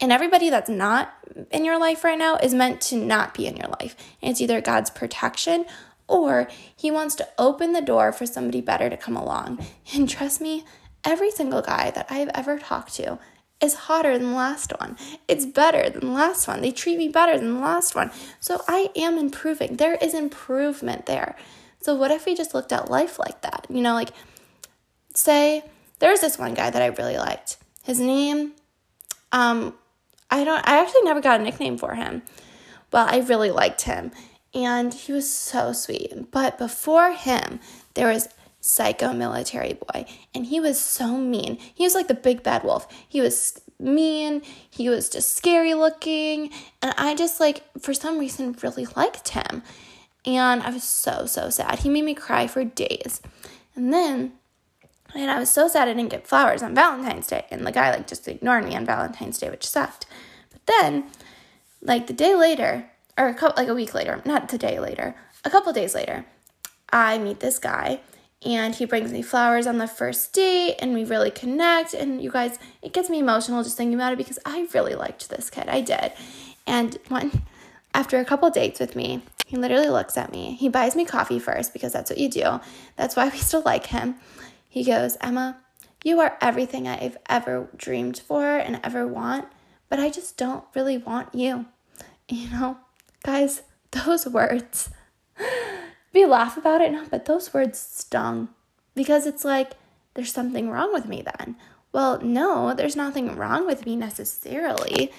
And 0.00 0.12
everybody 0.12 0.50
that's 0.50 0.68
not 0.68 1.14
in 1.50 1.64
your 1.64 1.78
life 1.78 2.04
right 2.04 2.18
now 2.18 2.36
is 2.36 2.52
meant 2.52 2.80
to 2.82 2.96
not 2.96 3.34
be 3.34 3.46
in 3.46 3.56
your 3.56 3.68
life. 3.80 3.96
And 4.20 4.30
it's 4.30 4.40
either 4.40 4.60
God's 4.60 4.90
protection 4.90 5.66
or 6.08 6.48
He 6.76 6.90
wants 6.90 7.14
to 7.16 7.28
open 7.38 7.72
the 7.72 7.80
door 7.80 8.12
for 8.12 8.26
somebody 8.26 8.60
better 8.60 8.90
to 8.90 8.96
come 8.96 9.16
along. 9.16 9.64
And 9.94 10.08
trust 10.08 10.40
me, 10.40 10.64
every 11.04 11.30
single 11.30 11.62
guy 11.62 11.90
that 11.90 12.06
I've 12.10 12.30
ever 12.34 12.58
talked 12.58 12.94
to 12.96 13.18
is 13.60 13.74
hotter 13.74 14.18
than 14.18 14.30
the 14.30 14.36
last 14.36 14.72
one. 14.78 14.96
It's 15.28 15.46
better 15.46 15.88
than 15.88 16.00
the 16.00 16.12
last 16.12 16.48
one. 16.48 16.60
They 16.60 16.72
treat 16.72 16.98
me 16.98 17.08
better 17.08 17.38
than 17.38 17.54
the 17.54 17.60
last 17.60 17.94
one. 17.94 18.10
So 18.40 18.62
I 18.68 18.90
am 18.96 19.16
improving. 19.16 19.76
There 19.76 19.94
is 19.94 20.12
improvement 20.12 21.06
there. 21.06 21.36
So 21.80 21.94
what 21.94 22.10
if 22.10 22.26
we 22.26 22.34
just 22.34 22.54
looked 22.54 22.72
at 22.72 22.90
life 22.90 23.18
like 23.18 23.42
that? 23.42 23.66
You 23.70 23.80
know, 23.80 23.94
like 23.94 24.10
say 25.14 25.64
there's 25.98 26.20
this 26.20 26.38
one 26.38 26.54
guy 26.54 26.70
that 26.70 26.82
I 26.82 26.86
really 26.86 27.16
liked. 27.16 27.56
His 27.82 28.00
name, 28.00 28.52
um, 29.32 29.74
I 30.30 30.44
don't, 30.44 30.66
I 30.66 30.80
actually 30.80 31.02
never 31.02 31.20
got 31.20 31.40
a 31.40 31.42
nickname 31.42 31.78
for 31.78 31.94
him. 31.94 32.22
Well, 32.92 33.06
I 33.08 33.18
really 33.18 33.50
liked 33.50 33.82
him 33.82 34.12
and 34.54 34.94
he 34.94 35.12
was 35.12 35.30
so 35.30 35.72
sweet. 35.72 36.30
But 36.30 36.58
before 36.58 37.12
him, 37.12 37.60
there 37.94 38.08
was 38.12 38.28
Psycho 38.60 39.12
Military 39.12 39.74
Boy, 39.74 40.06
and 40.34 40.46
he 40.46 40.60
was 40.60 40.80
so 40.80 41.18
mean. 41.18 41.58
He 41.74 41.84
was 41.84 41.94
like 41.94 42.08
the 42.08 42.14
big 42.14 42.42
bad 42.42 42.62
wolf. 42.62 42.86
He 43.08 43.20
was 43.20 43.60
mean, 43.78 44.42
he 44.70 44.88
was 44.88 45.10
just 45.10 45.36
scary 45.36 45.74
looking, 45.74 46.50
and 46.80 46.94
I 46.96 47.14
just 47.14 47.40
like, 47.40 47.62
for 47.80 47.92
some 47.92 48.18
reason, 48.18 48.56
really 48.62 48.86
liked 48.96 49.30
him. 49.30 49.62
And 50.24 50.62
I 50.62 50.70
was 50.70 50.84
so, 50.84 51.26
so 51.26 51.50
sad. 51.50 51.80
He 51.80 51.90
made 51.90 52.04
me 52.04 52.14
cry 52.14 52.46
for 52.46 52.64
days. 52.64 53.20
And 53.74 53.92
then 53.92 54.32
and 55.14 55.30
I 55.30 55.38
was 55.38 55.50
so 55.50 55.68
sad 55.68 55.88
I 55.88 55.94
didn't 55.94 56.10
get 56.10 56.26
flowers 56.26 56.62
on 56.62 56.74
Valentine's 56.74 57.26
Day. 57.26 57.46
And 57.50 57.66
the 57.66 57.72
guy 57.72 57.90
like 57.90 58.06
just 58.06 58.26
ignored 58.28 58.64
me 58.64 58.76
on 58.76 58.84
Valentine's 58.84 59.38
Day, 59.38 59.50
which 59.50 59.66
sucked. 59.66 60.06
But 60.50 60.66
then, 60.66 61.04
like 61.80 62.06
the 62.06 62.12
day 62.12 62.34
later, 62.34 62.90
or 63.16 63.28
a 63.28 63.34
couple 63.34 63.62
like 63.62 63.68
a 63.68 63.74
week 63.74 63.94
later, 63.94 64.22
not 64.24 64.48
the 64.48 64.58
day 64.58 64.78
later, 64.80 65.14
a 65.44 65.50
couple 65.50 65.72
days 65.72 65.94
later, 65.94 66.24
I 66.90 67.18
meet 67.18 67.40
this 67.40 67.58
guy 67.58 68.00
and 68.44 68.74
he 68.74 68.84
brings 68.84 69.12
me 69.12 69.22
flowers 69.22 69.66
on 69.66 69.78
the 69.78 69.88
first 69.88 70.32
date 70.32 70.76
and 70.78 70.92
we 70.92 71.04
really 71.04 71.30
connect 71.30 71.94
and 71.94 72.22
you 72.22 72.30
guys 72.30 72.58
it 72.82 72.92
gets 72.92 73.08
me 73.08 73.18
emotional 73.18 73.62
just 73.62 73.76
thinking 73.76 73.94
about 73.94 74.12
it 74.12 74.16
because 74.16 74.38
I 74.44 74.68
really 74.74 74.94
liked 74.94 75.28
this 75.30 75.50
kid. 75.50 75.68
I 75.68 75.80
did. 75.80 76.12
And 76.66 76.98
one 77.08 77.42
after 77.94 78.18
a 78.18 78.24
couple 78.24 78.50
dates 78.50 78.80
with 78.80 78.96
me, 78.96 79.22
he 79.46 79.56
literally 79.56 79.88
looks 79.88 80.16
at 80.16 80.32
me. 80.32 80.54
He 80.54 80.68
buys 80.68 80.96
me 80.96 81.04
coffee 81.04 81.38
first 81.38 81.72
because 81.72 81.92
that's 81.92 82.10
what 82.10 82.18
you 82.18 82.28
do. 82.28 82.60
That's 82.96 83.16
why 83.16 83.28
we 83.28 83.38
still 83.38 83.62
like 83.64 83.86
him. 83.86 84.16
He 84.74 84.82
goes, 84.82 85.16
Emma, 85.20 85.58
you 86.02 86.18
are 86.18 86.36
everything 86.40 86.88
I've 86.88 87.16
ever 87.28 87.68
dreamed 87.76 88.18
for 88.18 88.56
and 88.56 88.80
ever 88.82 89.06
want, 89.06 89.46
but 89.88 90.00
I 90.00 90.10
just 90.10 90.36
don't 90.36 90.64
really 90.74 90.98
want 90.98 91.32
you. 91.32 91.66
You 92.28 92.48
know, 92.48 92.78
guys, 93.22 93.62
those 93.92 94.26
words, 94.26 94.88
we 96.14 96.24
laugh 96.24 96.56
about 96.56 96.80
it 96.80 96.90
now, 96.90 97.04
but 97.08 97.26
those 97.26 97.52
words 97.52 97.78
stung 97.78 98.48
because 98.94 99.26
it's 99.26 99.44
like, 99.44 99.74
there's 100.14 100.32
something 100.32 100.70
wrong 100.70 100.92
with 100.92 101.06
me 101.06 101.22
then. 101.22 101.54
Well, 101.92 102.20
no, 102.22 102.72
there's 102.72 102.96
nothing 102.96 103.36
wrong 103.36 103.66
with 103.66 103.84
me 103.84 103.94
necessarily. 103.94 105.12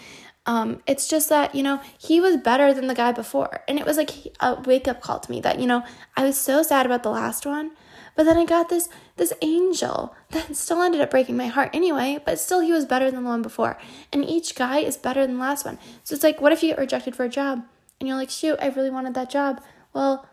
Um, 0.48 0.82
it's 0.88 1.08
just 1.08 1.30
that, 1.30 1.54
you 1.54 1.62
know, 1.62 1.80
he 1.98 2.20
was 2.20 2.38
better 2.38 2.74
than 2.74 2.88
the 2.88 2.96
guy 2.96 3.12
before. 3.12 3.64
And 3.68 3.80
it 3.80 3.86
was 3.86 3.98
like 3.98 4.36
a 4.40 4.60
wake 4.62 4.88
up 4.88 5.00
call 5.00 5.20
to 5.20 5.32
me 5.32 5.40
that, 5.42 5.60
you 5.60 5.68
know, 5.68 5.84
I 6.18 6.26
was 6.26 6.38
so 6.38 6.64
sad 6.64 6.88
about 6.88 7.04
the 7.04 7.12
last 7.12 7.46
one, 7.46 7.72
but 8.16 8.24
then 8.24 8.38
I 8.38 8.46
got 8.46 8.70
this 8.70 8.90
this 9.18 9.34
angel 9.42 10.16
that 10.32 10.56
still 10.56 10.82
ended 10.82 11.02
up 11.02 11.12
breaking 11.12 11.38
my 11.38 11.48
heart 11.48 11.70
anyway, 11.74 12.20
but 12.26 12.40
still 12.40 12.62
he 12.62 12.72
was 12.72 12.86
better 12.86 13.12
than 13.12 13.24
the 13.24 13.30
one 13.30 13.42
before. 13.42 13.78
And 14.12 14.24
each 14.24 14.56
guy 14.56 14.80
is 14.80 14.98
better 14.98 15.26
than 15.26 15.36
the 15.36 15.42
last 15.42 15.66
one. 15.66 15.78
So 16.04 16.16
it's 16.16 16.24
like, 16.24 16.42
what 16.42 16.52
if 16.52 16.64
you 16.64 16.70
get 16.70 16.80
rejected 16.80 17.16
for 17.16 17.24
a 17.24 17.30
job? 17.30 17.66
And 18.00 18.08
you're 18.08 18.18
like, 18.18 18.30
shoot, 18.30 18.58
I 18.62 18.68
really 18.68 18.90
wanted 18.90 19.14
that 19.14 19.30
job. 19.30 19.62
Well, 19.94 20.28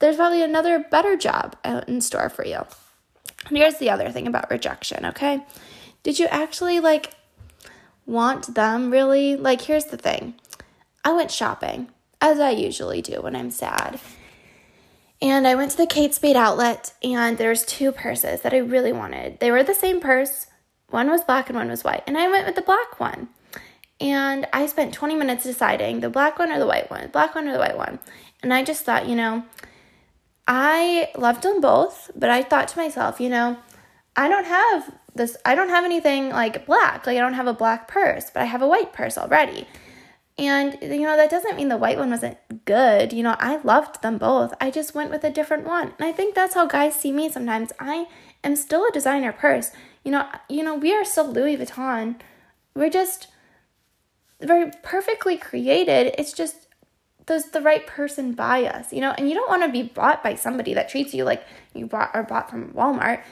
there's 0.00 0.16
probably 0.16 0.42
another 0.42 0.78
better 0.78 1.16
job 1.16 1.56
out 1.64 1.88
in 1.88 2.00
store 2.00 2.28
for 2.28 2.44
you. 2.44 2.66
And 3.48 3.56
here's 3.56 3.78
the 3.78 3.90
other 3.90 4.10
thing 4.10 4.26
about 4.26 4.50
rejection, 4.50 5.06
okay? 5.06 5.44
Did 6.02 6.18
you 6.18 6.26
actually 6.26 6.80
like 6.80 7.14
want 8.04 8.54
them 8.54 8.90
really? 8.90 9.36
Like, 9.36 9.62
here's 9.62 9.86
the 9.86 9.96
thing 9.96 10.34
I 11.04 11.12
went 11.12 11.30
shopping, 11.30 11.90
as 12.20 12.40
I 12.40 12.50
usually 12.50 13.02
do 13.02 13.22
when 13.22 13.36
I'm 13.36 13.50
sad. 13.50 14.00
And 15.20 15.46
I 15.46 15.54
went 15.54 15.70
to 15.70 15.76
the 15.76 15.86
Kate 15.86 16.14
Spade 16.14 16.36
outlet 16.36 16.92
and 17.02 17.38
there's 17.38 17.64
two 17.64 17.90
purses 17.92 18.42
that 18.42 18.52
I 18.52 18.58
really 18.58 18.92
wanted. 18.92 19.40
They 19.40 19.50
were 19.50 19.62
the 19.62 19.74
same 19.74 20.00
purse. 20.00 20.46
One 20.90 21.10
was 21.10 21.24
black 21.24 21.48
and 21.48 21.56
one 21.56 21.68
was 21.68 21.84
white. 21.84 22.02
And 22.06 22.18
I 22.18 22.28
went 22.28 22.46
with 22.46 22.54
the 22.54 22.62
black 22.62 23.00
one. 23.00 23.28
And 23.98 24.46
I 24.52 24.66
spent 24.66 24.92
20 24.92 25.14
minutes 25.14 25.44
deciding 25.44 26.00
the 26.00 26.10
black 26.10 26.38
one 26.38 26.52
or 26.52 26.58
the 26.58 26.66
white 26.66 26.90
one, 26.90 27.08
black 27.08 27.34
one 27.34 27.48
or 27.48 27.52
the 27.52 27.58
white 27.58 27.78
one. 27.78 27.98
And 28.42 28.52
I 28.52 28.62
just 28.62 28.84
thought, 28.84 29.08
you 29.08 29.16
know, 29.16 29.44
I 30.46 31.10
loved 31.16 31.42
them 31.42 31.60
both, 31.60 32.10
but 32.14 32.30
I 32.30 32.42
thought 32.42 32.68
to 32.68 32.78
myself, 32.78 33.20
you 33.20 33.30
know, 33.30 33.56
I 34.14 34.28
don't 34.28 34.44
have 34.44 34.94
this 35.14 35.36
I 35.44 35.54
don't 35.54 35.70
have 35.70 35.84
anything 35.84 36.28
like 36.28 36.66
black. 36.66 37.06
Like 37.06 37.16
I 37.16 37.20
don't 37.20 37.34
have 37.34 37.46
a 37.46 37.54
black 37.54 37.88
purse, 37.88 38.30
but 38.30 38.42
I 38.42 38.46
have 38.46 38.62
a 38.62 38.68
white 38.68 38.92
purse 38.92 39.16
already. 39.18 39.66
And, 40.38 40.76
you 40.82 41.00
know, 41.00 41.16
that 41.16 41.30
doesn't 41.30 41.56
mean 41.56 41.68
the 41.68 41.78
white 41.78 41.98
one 41.98 42.10
wasn't 42.10 42.36
good. 42.66 43.12
You 43.12 43.22
know, 43.22 43.36
I 43.38 43.56
loved 43.62 44.02
them 44.02 44.18
both. 44.18 44.52
I 44.60 44.70
just 44.70 44.94
went 44.94 45.10
with 45.10 45.24
a 45.24 45.30
different 45.30 45.64
one. 45.64 45.94
And 45.98 46.06
I 46.06 46.12
think 46.12 46.34
that's 46.34 46.54
how 46.54 46.66
guys 46.66 46.94
see 46.94 47.10
me 47.10 47.30
sometimes. 47.30 47.72
I 47.80 48.06
am 48.44 48.54
still 48.54 48.84
a 48.84 48.92
designer 48.92 49.32
purse. 49.32 49.70
You 50.04 50.12
know, 50.12 50.28
you 50.50 50.62
know, 50.62 50.74
we 50.74 50.94
are 50.94 51.06
still 51.06 51.26
Louis 51.26 51.56
Vuitton. 51.56 52.16
We're 52.74 52.90
just 52.90 53.28
very 54.40 54.70
perfectly 54.82 55.38
created. 55.38 56.14
It's 56.18 56.34
just 56.34 56.66
does 57.24 57.50
the 57.50 57.60
right 57.60 57.86
person 57.86 58.32
buy 58.32 58.64
us, 58.64 58.92
you 58.92 59.00
know? 59.00 59.14
And 59.16 59.28
you 59.28 59.34
don't 59.34 59.48
want 59.48 59.62
to 59.62 59.68
be 59.68 59.82
bought 59.82 60.22
by 60.22 60.34
somebody 60.36 60.74
that 60.74 60.88
treats 60.88 61.12
you 61.12 61.24
like 61.24 61.44
you 61.74 61.86
bought 61.86 62.10
or 62.14 62.22
bought 62.22 62.48
from 62.48 62.72
Walmart. 62.72 63.22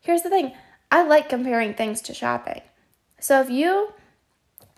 Here's 0.00 0.22
the 0.22 0.30
thing. 0.30 0.52
I 0.90 1.04
like 1.04 1.28
comparing 1.28 1.74
things 1.74 2.00
to 2.02 2.14
shopping. 2.14 2.62
So 3.20 3.40
if 3.40 3.50
you 3.50 3.92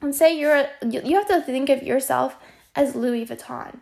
and 0.00 0.14
say 0.14 0.38
you're 0.38 0.66
you 0.82 1.16
have 1.16 1.28
to 1.28 1.40
think 1.40 1.68
of 1.68 1.82
yourself 1.82 2.36
as 2.74 2.94
Louis 2.94 3.26
Vuitton. 3.26 3.78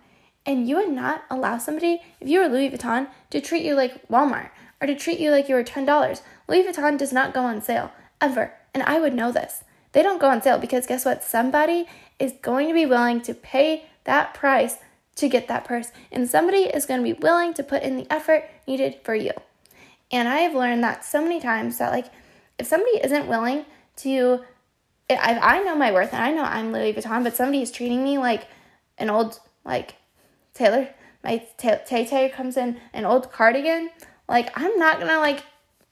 And 0.47 0.69
you 0.69 0.77
would 0.77 0.91
not 0.91 1.25
allow 1.31 1.57
somebody, 1.59 2.03
if 2.21 2.29
you 2.29 2.41
were 2.41 2.49
Louis 2.49 2.71
Vuitton, 2.71 3.09
to 3.31 3.41
treat 3.41 3.65
you 3.65 3.75
like 3.75 4.07
Walmart 4.09 4.51
or 4.81 4.87
to 4.87 4.95
treat 4.95 5.19
you 5.19 5.31
like 5.31 5.49
you 5.49 5.55
were 5.55 5.65
$10. 5.65 6.21
Louis 6.49 6.63
Vuitton 6.63 6.99
does 6.99 7.13
not 7.13 7.33
go 7.33 7.43
on 7.43 7.63
sale 7.63 7.93
ever. 8.21 8.53
And 8.75 8.83
I 8.83 9.01
would 9.01 9.15
know 9.15 9.33
this. 9.33 9.65
They 9.93 10.03
don't 10.03 10.21
go 10.21 10.29
on 10.29 10.43
sale 10.43 10.59
because 10.59 10.87
guess 10.87 11.05
what? 11.05 11.25
Somebody 11.25 11.87
is 12.19 12.35
going 12.43 12.69
to 12.69 12.75
be 12.75 12.85
willing 12.85 13.23
to 13.23 13.33
pay 13.33 13.87
that 14.05 14.35
price 14.35 14.77
to 15.17 15.29
get 15.29 15.49
that 15.49 15.65
purse. 15.65 15.93
And 16.13 16.29
somebody 16.29 16.65
is 16.65 16.85
going 16.85 17.01
to 17.01 17.15
be 17.15 17.19
willing 17.19 17.55
to 17.55 17.63
put 17.63 17.83
in 17.83 17.97
the 17.97 18.13
effort 18.13 18.45
needed 18.67 18.97
for 19.03 19.15
you. 19.15 19.33
And 20.11 20.29
I 20.29 20.39
have 20.41 20.55
learned 20.55 20.83
that 20.85 21.05
so 21.05 21.23
many 21.23 21.41
times 21.41 21.79
that, 21.79 21.93
like, 21.93 22.07
if 22.59 22.67
somebody 22.67 22.99
isn't 23.03 23.29
willing 23.29 23.65
to 23.97 24.45
I, 25.11 25.39
I 25.41 25.63
know 25.63 25.77
my 25.77 25.93
worth 25.93 26.13
and 26.13 26.23
I 26.23 26.33
know 26.33 26.43
I'm 26.43 26.73
Louis 26.73 26.95
Vuitton, 26.95 27.25
but 27.25 27.37
somebody 27.37 27.63
is 27.63 27.71
treating 27.71 28.03
me 28.03 28.19
like 28.19 28.47
an 28.99 29.11
old, 29.11 29.39
like, 29.65 29.97
Taylor, 30.55 30.89
my 31.23 31.47
Tay 31.59 32.07
Tay 32.07 32.29
comes 32.29 32.57
in 32.57 32.81
an 32.93 33.05
old 33.05 33.33
cardigan, 33.33 33.91
like, 34.29 34.51
I'm 34.59 34.79
not 34.79 35.01
gonna, 35.01 35.19
like, 35.19 35.45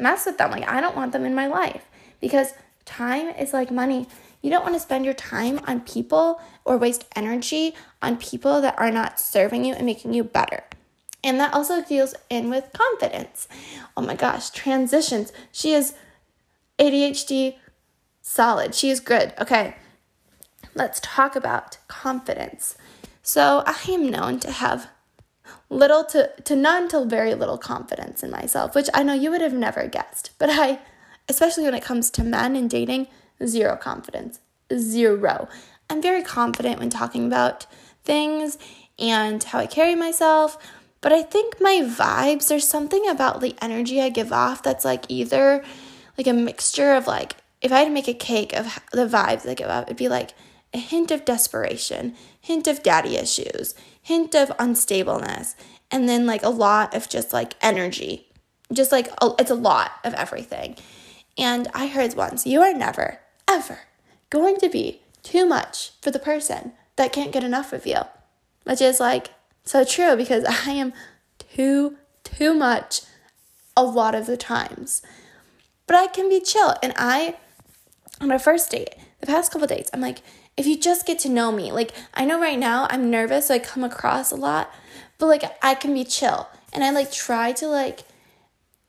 mess 0.02 0.26
with 0.26 0.38
them. 0.38 0.50
Like, 0.50 0.69
I 0.69 0.81
don't 0.81 0.97
want 0.97 1.12
them 1.12 1.25
in 1.25 1.35
my 1.35 1.47
life 1.47 1.85
because 2.21 2.52
time 2.85 3.28
is 3.28 3.52
like 3.52 3.71
money. 3.71 4.07
You 4.42 4.50
don't 4.50 4.64
want 4.64 4.75
to 4.75 4.81
spend 4.81 5.04
your 5.04 5.14
time 5.14 5.61
on 5.66 5.81
people 5.81 6.40
or 6.64 6.76
waste 6.76 7.04
energy 7.14 7.75
on 8.02 8.16
people 8.16 8.61
that 8.61 8.78
are 8.78 8.90
not 8.90 9.21
serving 9.21 9.64
you 9.64 9.75
and 9.75 9.87
making 9.87 10.12
you 10.12 10.25
better. 10.25 10.64
And 11.25 11.38
that 11.38 11.54
also 11.54 11.83
deals 11.83 12.14
in 12.28 12.50
with 12.50 12.73
confidence. 12.73 13.47
Oh 13.97 14.02
my 14.02 14.16
gosh, 14.16 14.50
transitions. 14.50 15.33
She 15.52 15.73
is 15.73 15.95
ADHD 16.81 17.57
solid. 18.23 18.75
She 18.75 18.88
is 18.88 19.00
good. 19.00 19.35
Okay, 19.38 19.76
let's 20.75 21.00
talk 21.02 21.37
about 21.37 21.76
confidence. 21.88 22.76
So 23.23 23.62
I 23.67 23.79
am 23.91 24.11
known 24.11 24.41
to 24.41 24.50
have 24.50 24.88
little 25.69 26.05
to, 26.05 26.31
to 26.45 26.57
none 26.57 26.88
to 26.88 27.05
very 27.05 27.35
little 27.35 27.59
confidence 27.59 28.23
in 28.23 28.31
myself, 28.31 28.75
which 28.75 28.88
I 28.95 29.02
know 29.02 29.14
you 29.14 29.31
would 29.31 29.41
have 29.41 29.52
never 29.52 29.87
guessed. 29.87 30.31
But 30.38 30.50
I, 30.50 30.81
especially 31.29 31.64
when 31.64 31.75
it 31.75 31.83
comes 31.83 32.11
to 32.12 32.25
men 32.25 32.57
and 32.57 32.71
dating, 32.71 33.09
zero 33.45 33.76
confidence. 33.76 34.41
Zero. 34.75 35.49
I'm 35.91 36.00
very 36.00 36.23
confident 36.23 36.79
when 36.79 36.91
talking 36.91 37.26
about 37.26 37.67
things 38.05 38.59
and 38.99 39.43
how 39.43 39.59
I 39.59 39.67
carry 39.67 39.95
myself. 39.95 40.57
But 41.00 41.12
I 41.12 41.23
think 41.23 41.61
my 41.61 41.81
vibes, 41.83 42.49
there's 42.49 42.67
something 42.67 43.09
about 43.09 43.41
the 43.41 43.57
energy 43.61 44.00
I 44.00 44.09
give 44.09 44.33
off 44.33 44.62
that's 44.62 44.85
like 44.85 45.05
either 45.09 45.64
like 46.17 46.26
a 46.26 46.33
mixture 46.33 46.93
of 46.93 47.07
like 47.07 47.37
if 47.62 47.73
I 47.73 47.78
had 47.78 47.85
to 47.87 47.90
make 47.90 48.09
a 48.09 48.14
cake 48.14 48.52
of 48.52 48.78
the 48.92 49.07
vibes 49.07 49.49
I 49.49 49.54
give 49.54 49.69
off, 49.69 49.85
it'd 49.85 49.97
be 49.97 50.09
like 50.09 50.35
a 50.75 50.78
hint 50.78 51.11
of 51.11 51.25
desperation, 51.25 52.14
hint 52.40 52.66
of 52.66 52.83
daddy 52.83 53.16
issues, 53.16 53.75
hint 54.00 54.35
of 54.35 54.49
unstableness, 54.59 55.54
and 55.90 56.09
then 56.09 56.26
like 56.26 56.42
a 56.42 56.49
lot 56.49 56.95
of 56.95 57.09
just 57.09 57.33
like 57.33 57.54
energy. 57.62 58.28
Just 58.73 58.90
like 58.90 59.09
a, 59.21 59.31
it's 59.38 59.50
a 59.50 59.54
lot 59.54 59.92
of 60.02 60.14
everything. 60.14 60.76
And 61.37 61.69
I 61.75 61.87
heard 61.87 62.14
once, 62.14 62.47
you 62.47 62.62
are 62.62 62.73
never, 62.73 63.21
ever 63.49 63.81
going 64.31 64.57
to 64.57 64.69
be 64.69 65.02
too 65.23 65.47
much 65.47 65.92
for 66.00 66.11
the 66.11 66.19
person 66.19 66.73
that 66.97 67.12
can't 67.12 67.33
get 67.33 67.45
enough 67.45 67.73
of 67.73 67.87
you. 67.87 68.00
Which 68.64 68.81
is 68.81 68.99
like 68.99 69.31
so 69.64 69.85
true 69.85 70.16
because 70.16 70.45
I 70.66 70.73
am 70.73 70.92
too, 71.38 71.99
too 72.25 72.54
much 72.54 73.02
a 73.76 73.85
lot 73.85 74.14
of 74.14 74.26
the 74.26 74.37
times. 74.37 75.02
But 75.87 75.97
I 75.97 76.07
can 76.07 76.28
be 76.28 76.40
chill. 76.40 76.75
And 76.83 76.95
I 76.97 77.37
on 78.23 78.33
our 78.33 78.38
first 78.38 78.71
date, 78.71 78.95
the 79.21 79.26
past 79.26 79.52
couple 79.52 79.67
dates, 79.67 79.91
I'm 79.93 80.00
like, 80.00 80.19
if 80.57 80.67
you 80.67 80.79
just 80.79 81.07
get 81.07 81.19
to 81.21 81.29
know 81.29 81.52
me, 81.52 81.73
like 81.73 81.93
I 82.14 82.25
know 82.25 82.41
right 82.41 82.59
now 82.59 82.87
I'm 82.91 83.11
nervous, 83.11 83.49
so 83.49 83.55
I 83.55 83.59
come 83.59 83.85
across 83.85 84.31
a 84.31 84.37
lot, 84.37 84.73
but 85.19 85.26
like 85.26 85.45
I 85.62 85.75
can 85.75 85.93
be 85.93 86.05
chill. 86.05 86.49
And 86.73 86.83
I 86.83 86.91
like 86.91 87.12
try 87.12 87.52
to 87.52 87.67
like 87.67 88.05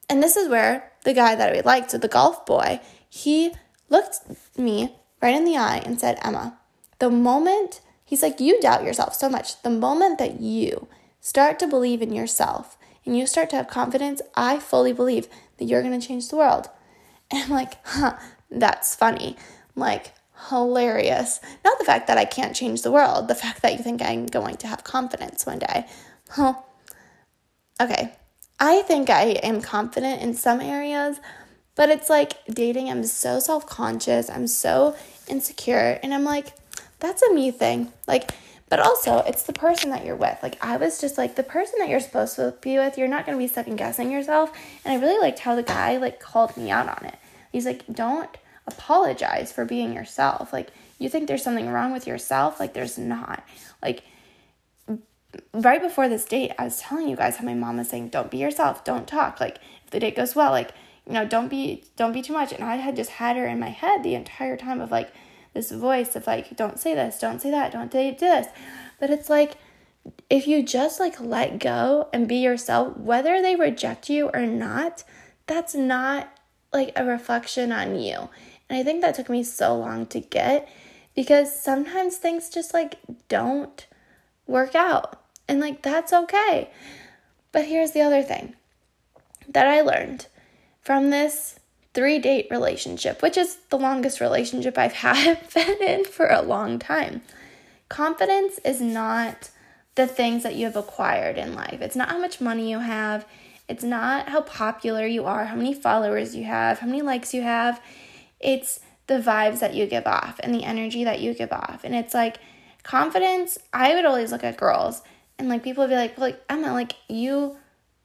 and 0.10 0.22
this 0.22 0.36
is 0.36 0.50
where 0.50 0.92
the 1.04 1.14
guy 1.14 1.36
that 1.36 1.56
I 1.56 1.62
liked, 1.62 2.00
the 2.00 2.08
golf 2.08 2.46
boy, 2.46 2.82
he 3.10 3.54
looked 3.90 4.20
me 4.58 4.96
right 5.22 5.36
in 5.36 5.46
the 5.46 5.58
eye 5.58 5.82
and 5.86 6.00
said, 6.00 6.20
Emma, 6.22 6.60
the 7.00 7.10
moment 7.10 7.82
he's 8.04 8.22
like, 8.22 8.40
you 8.40 8.60
doubt 8.62 8.84
yourself 8.84 9.16
so 9.16 9.30
much. 9.30 9.62
The 9.62 9.70
moment 9.70 10.20
that 10.20 10.40
you 10.40 10.88
start 11.20 11.58
to 11.60 11.68
believe 11.68 12.02
in 12.02 12.14
yourself 12.14 12.78
and 13.06 13.18
you 13.18 13.26
start 13.26 13.50
to 13.52 13.56
have 13.56 13.68
confidence, 13.68 14.22
I 14.36 14.60
fully 14.60 14.94
believe 14.94 15.28
that 15.58 15.66
you're 15.66 15.82
gonna 15.82 16.02
change 16.02 16.30
the 16.30 16.38
world. 16.38 16.70
And 17.32 17.44
I'm 17.44 17.50
like, 17.50 17.84
huh, 17.86 18.18
that's 18.60 18.96
funny. 18.96 19.38
Like, 19.76 20.14
hilarious. 20.50 21.40
Not 21.64 21.80
the 21.80 21.86
fact 21.86 22.08
that 22.08 22.18
I 22.18 22.26
can't 22.26 22.56
change 22.56 22.82
the 22.82 22.92
world, 22.92 23.28
the 23.28 23.36
fact 23.36 23.62
that 23.62 23.74
you 23.74 23.84
think 23.84 24.02
I'm 24.02 24.26
going 24.26 24.58
to 24.58 24.68
have 24.68 24.84
confidence 24.84 25.46
one 25.46 25.60
day. 25.60 25.86
Well, 26.38 26.66
okay. 27.82 28.14
I 28.60 28.82
think 28.84 29.10
I 29.10 29.24
am 29.44 29.62
confident 29.62 30.22
in 30.22 30.34
some 30.34 30.62
areas, 30.62 31.20
but 31.76 31.90
it's 31.90 32.10
like 32.10 32.46
dating, 32.46 32.90
I'm 32.90 33.04
so 33.04 33.40
self 33.40 33.66
conscious, 33.66 34.30
I'm 34.30 34.48
so 34.48 34.96
insecure, 35.28 36.00
and 36.04 36.14
I'm 36.14 36.24
like, 36.24 36.54
that's 37.00 37.22
a 37.24 37.34
me 37.34 37.52
thing. 37.52 37.92
Like, 38.08 38.32
but 38.70 38.80
also, 38.80 39.20
it's 39.20 39.44
the 39.44 39.54
person 39.54 39.90
that 39.92 40.06
you're 40.06 40.16
with. 40.16 40.38
Like, 40.42 40.64
I 40.64 40.78
was 40.78 41.00
just 41.00 41.18
like, 41.18 41.36
the 41.36 41.44
person 41.44 41.76
that 41.80 41.90
you're 41.90 42.00
supposed 42.00 42.36
to 42.38 42.56
be 42.62 42.78
with, 42.78 42.98
you're 42.98 43.08
not 43.08 43.26
gonna 43.26 43.38
be 43.38 43.48
second 43.48 43.76
guessing 43.76 44.12
yourself. 44.12 44.52
And 44.86 44.94
I 44.94 45.04
really 45.04 45.20
liked 45.20 45.40
how 45.40 45.56
the 45.56 45.64
guy, 45.64 45.98
like, 45.98 46.20
called 46.20 46.56
me 46.56 46.72
out 46.72 46.88
on 46.88 47.06
it. 47.06 47.16
He's 47.52 47.66
like, 47.66 47.84
don't 47.92 48.30
apologize 48.68 49.52
for 49.52 49.66
being 49.66 49.94
yourself. 49.94 50.54
Like, 50.54 50.70
you 51.00 51.10
think 51.10 51.28
there's 51.28 51.44
something 51.44 51.70
wrong 51.70 51.92
with 51.92 52.08
yourself? 52.08 52.60
Like, 52.60 52.74
there's 52.74 52.98
not. 52.98 53.44
Like, 53.82 54.04
right 55.54 55.82
before 55.82 56.08
this 56.08 56.26
date, 56.26 56.52
I 56.58 56.66
was 56.66 56.80
telling 56.80 57.10
you 57.10 57.16
guys 57.16 57.38
how 57.38 57.46
my 57.46 57.54
mom 57.54 57.78
was 57.78 57.90
saying, 57.90 58.10
don't 58.10 58.32
be 58.32 58.38
yourself, 58.38 58.84
don't 58.84 59.08
talk. 59.08 59.40
Like, 59.40 59.58
if 59.86 59.92
the 59.92 60.00
date 60.00 60.16
goes 60.16 60.36
well, 60.36 60.52
like, 60.52 60.72
you 61.06 61.14
know, 61.14 61.26
don't 61.26 61.50
be 61.50 61.84
don't 61.98 62.14
be 62.14 62.22
too 62.22 62.34
much. 62.34 62.54
And 62.54 62.64
I 62.64 62.78
had 62.78 62.96
just 62.96 63.12
had 63.12 63.36
her 63.36 63.46
in 63.46 63.60
my 63.60 63.70
head 63.70 64.04
the 64.04 64.16
entire 64.16 64.56
time 64.56 64.80
of 64.80 64.92
like 64.92 65.12
this 65.54 65.72
voice 65.72 66.16
of 66.16 66.28
like, 66.28 66.56
don't 66.56 66.80
say 66.80 66.96
this, 66.96 67.20
don't 67.20 67.42
say 67.42 67.52
that, 67.52 67.72
don't 67.72 67.92
say 67.92 68.12
this. 68.12 68.48
But 69.00 69.10
it's 69.10 69.30
like 69.30 69.58
if 70.30 70.48
you 70.48 70.64
just 70.64 71.00
like 71.00 71.20
let 71.20 71.60
go 71.60 72.10
and 72.14 72.28
be 72.28 72.38
yourself, 72.38 72.98
whether 72.98 73.42
they 73.42 73.56
reject 73.56 74.10
you 74.10 74.30
or 74.34 74.46
not, 74.46 75.04
that's 75.48 75.76
not 75.76 76.32
like 76.72 76.92
a 76.96 77.06
reflection 77.06 77.72
on 77.72 78.00
you. 78.00 78.30
And 78.70 78.80
I 78.80 78.84
think 78.84 79.02
that 79.02 79.16
took 79.16 79.30
me 79.30 79.44
so 79.44 79.78
long 79.78 80.06
to 80.08 80.20
get 80.20 80.70
because 81.16 81.60
sometimes 81.60 82.18
things 82.18 82.50
just 82.50 82.74
like 82.74 82.96
don't 83.28 83.86
work 84.48 84.76
out. 84.76 85.22
And 85.48 85.60
like 85.60 85.82
that's 85.82 86.14
okay. 86.14 86.70
But 87.52 87.66
here's 87.66 87.92
the 87.92 88.02
other 88.02 88.24
thing 88.24 88.56
that 89.48 89.68
I 89.68 89.82
learned 89.82 90.28
from 90.82 91.10
this 91.10 91.60
three 91.94 92.20
date 92.20 92.48
relationship, 92.50 93.22
which 93.22 93.38
is 93.38 93.58
the 93.70 93.78
longest 93.78 94.20
relationship 94.20 94.78
I've 94.78 94.94
had 95.04 95.54
been 95.54 95.82
in 95.82 96.06
for 96.06 96.28
a 96.28 96.42
long 96.42 96.80
time. 96.80 97.22
Confidence 97.90 98.60
is 98.66 98.82
not 98.82 99.50
the 99.96 100.08
things 100.08 100.42
that 100.44 100.56
you 100.56 100.66
have 100.66 100.76
acquired 100.76 101.38
in 101.38 101.54
life. 101.54 101.82
It's 101.82 101.96
not 101.96 102.10
how 102.10 102.18
much 102.18 102.42
money 102.42 102.72
you 102.72 102.80
have. 102.80 103.26
It's 103.70 103.84
not 103.84 104.30
how 104.30 104.42
popular 104.42 105.06
you 105.06 105.26
are, 105.26 105.46
how 105.46 105.56
many 105.56 105.74
followers 105.74 106.36
you 106.36 106.44
have, 106.44 106.80
how 106.80 106.88
many 106.88 107.02
likes 107.02 107.34
you 107.34 107.44
have. 107.44 107.80
It's 108.44 108.80
the 109.08 109.20
vibes 109.20 109.60
that 109.60 109.74
you 109.74 109.86
give 109.86 110.08
off 110.08 110.40
and 110.42 110.54
the 110.54 110.64
energy 110.64 111.04
that 111.04 111.20
you 111.20 111.34
give 111.34 111.52
off. 111.52 111.82
And 111.84 111.96
it's 111.96 112.14
like 112.14 112.38
confidence, 112.84 113.58
I 113.74 113.96
would 113.96 114.06
always 114.06 114.32
look 114.32 114.44
at 114.44 114.58
girls 114.58 115.02
and 115.38 115.50
like 115.50 115.64
people 115.64 115.84
would 115.84 115.90
be 115.90 115.96
like, 115.96 116.18
well, 116.18 116.28
like 116.30 116.44
Emma, 116.50 116.74
like 116.74 116.96
you 117.10 117.58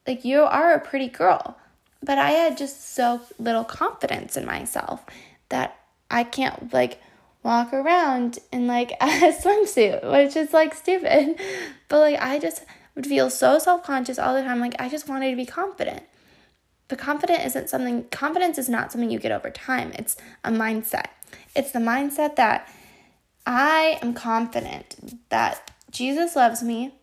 like 0.07 0.25
you 0.25 0.43
are 0.43 0.75
a 0.75 0.81
pretty 0.81 1.09
girl. 1.09 1.59
But 2.03 2.19
I 2.19 2.31
had 2.31 2.57
just 2.57 2.95
so 2.95 3.21
little 3.39 3.65
confidence 3.65 4.37
in 4.37 4.47
myself 4.47 5.05
that 5.49 5.79
I 6.11 6.25
can't 6.25 6.73
like 6.73 7.01
walk 7.43 7.73
around 7.73 8.39
in 8.53 8.67
like 8.67 8.93
a 9.01 9.33
swimsuit, 9.33 10.11
which 10.11 10.37
is 10.37 10.53
like 10.53 10.75
stupid. 10.75 11.41
But 11.89 12.01
like 12.01 12.21
I 12.21 12.39
just 12.39 12.65
would 12.95 13.07
feel 13.07 13.31
so 13.31 13.59
self-conscious 13.59 14.19
all 14.19 14.35
the 14.35 14.43
time 14.43 14.61
like 14.61 14.75
I 14.79 14.91
just 14.91 15.09
wanted 15.09 15.31
to 15.31 15.37
be 15.37 15.47
confident. 15.47 16.03
But 16.89 16.99
confident 16.99 17.45
isn't 17.45 17.69
something, 17.69 18.05
confidence 18.05 18.59
is 18.59 18.69
not 18.69 18.91
something 18.91 19.11
you 19.11 19.19
get 19.19 19.33
over 19.33 19.51
time. 19.51 19.93
It's 19.95 20.17
a 20.43 20.51
mindset. 20.51 21.07
It's 21.55 21.71
the 21.71 21.79
mindset 21.79 22.37
that 22.37 22.69
I 23.47 23.99
am 24.03 24.15
confident 24.15 25.21
that 25.29 25.71
Jesus 25.91 26.37
loves 26.37 26.63
me, 26.63 26.95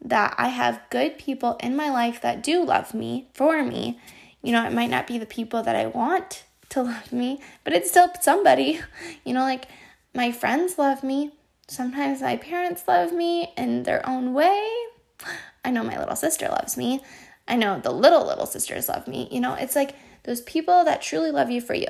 that 0.00 0.34
I 0.38 0.48
have 0.48 0.80
good 0.90 1.18
people 1.18 1.56
in 1.60 1.76
my 1.76 1.90
life 1.90 2.20
that 2.20 2.42
do 2.42 2.64
love 2.64 2.94
me 2.94 3.28
for 3.34 3.62
me. 3.62 3.98
You 4.42 4.52
know, 4.52 4.64
it 4.64 4.72
might 4.72 4.90
not 4.90 5.06
be 5.06 5.18
the 5.18 5.26
people 5.26 5.62
that 5.62 5.76
I 5.76 5.86
want 5.86 6.44
to 6.70 6.82
love 6.84 7.12
me, 7.12 7.40
but 7.64 7.72
it's 7.72 7.90
still 7.90 8.10
somebody. 8.20 8.80
You 9.24 9.34
know, 9.34 9.42
like 9.42 9.66
my 10.14 10.32
friends 10.32 10.78
love 10.78 11.02
me. 11.02 11.32
Sometimes 11.68 12.22
my 12.22 12.36
parents 12.36 12.84
love 12.88 13.12
me 13.12 13.52
in 13.56 13.82
their 13.82 14.08
own 14.08 14.32
way. 14.32 14.68
I 15.64 15.70
know 15.70 15.82
my 15.82 15.98
little 15.98 16.16
sister 16.16 16.48
loves 16.48 16.76
me. 16.76 17.02
I 17.48 17.56
know 17.56 17.80
the 17.80 17.90
little, 17.90 18.26
little 18.26 18.46
sisters 18.46 18.88
love 18.88 19.08
me. 19.08 19.28
You 19.30 19.40
know, 19.40 19.54
it's 19.54 19.74
like 19.74 19.94
those 20.24 20.42
people 20.42 20.84
that 20.84 21.02
truly 21.02 21.30
love 21.30 21.50
you 21.50 21.60
for 21.60 21.74
you. 21.74 21.88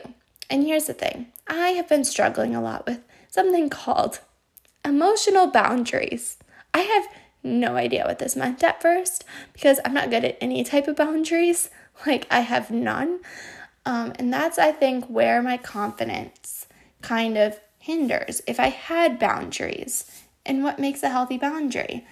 And 0.48 0.64
here's 0.64 0.86
the 0.86 0.94
thing 0.94 1.26
I 1.46 1.70
have 1.70 1.88
been 1.88 2.04
struggling 2.04 2.54
a 2.54 2.62
lot 2.62 2.86
with 2.86 3.00
something 3.28 3.68
called 3.68 4.20
emotional 4.84 5.48
boundaries. 5.48 6.38
I 6.72 6.80
have 6.80 7.08
no 7.42 7.76
idea 7.76 8.04
what 8.04 8.18
this 8.18 8.36
meant 8.36 8.62
at 8.62 8.80
first 8.80 9.24
because 9.52 9.80
I'm 9.84 9.94
not 9.94 10.10
good 10.10 10.24
at 10.24 10.38
any 10.40 10.64
type 10.64 10.88
of 10.88 10.96
boundaries. 10.96 11.70
Like, 12.06 12.28
I 12.30 12.40
have 12.42 12.70
none. 12.70 13.18
Um, 13.84 14.12
and 14.20 14.32
that's, 14.32 14.56
I 14.56 14.70
think, 14.70 15.06
where 15.06 15.42
my 15.42 15.56
confidence 15.56 16.68
kind 17.02 17.36
of 17.36 17.58
hinders. 17.80 18.40
If 18.46 18.60
I 18.60 18.68
had 18.68 19.18
boundaries, 19.18 20.04
and 20.46 20.62
what 20.62 20.78
makes 20.78 21.02
a 21.02 21.08
healthy 21.08 21.38
boundary? 21.38 22.06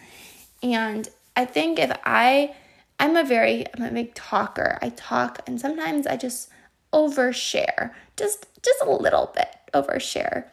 And 0.62 1.08
I 1.36 1.44
think 1.44 1.78
if 1.78 1.96
I, 2.04 2.54
I'm 2.98 3.16
a 3.16 3.24
very, 3.24 3.66
I'm 3.74 3.84
a 3.84 3.90
big 3.90 4.14
talker. 4.14 4.78
I 4.80 4.90
talk, 4.90 5.40
and 5.46 5.60
sometimes 5.60 6.06
I 6.06 6.16
just 6.16 6.48
overshare, 6.92 7.92
just 8.16 8.46
just 8.62 8.80
a 8.82 8.90
little 8.90 9.32
bit 9.34 9.48
overshare. 9.74 10.44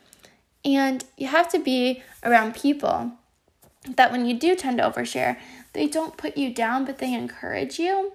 And 0.66 1.04
you 1.18 1.28
have 1.28 1.50
to 1.50 1.60
be 1.60 2.04
around 2.24 2.56
people 2.56 3.14
that 3.96 4.12
when 4.12 4.26
you 4.26 4.38
do 4.38 4.56
tend 4.56 4.78
to 4.78 4.90
overshare, 4.90 5.38
they 5.74 5.88
don't 5.88 6.18
put 6.18 6.38
you 6.38 6.54
down, 6.54 6.86
but 6.86 7.00
they 7.00 7.14
encourage 7.14 7.80
you. 7.80 8.14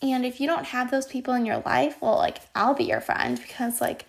And 0.00 0.24
if 0.24 0.40
you 0.40 0.46
don't 0.46 0.66
have 0.66 0.90
those 0.90 1.06
people 1.06 1.34
in 1.34 1.46
your 1.46 1.62
life, 1.64 1.96
well, 2.00 2.16
like 2.16 2.38
I'll 2.54 2.74
be 2.74 2.84
your 2.84 3.00
friend 3.00 3.40
because 3.40 3.80
like 3.80 4.06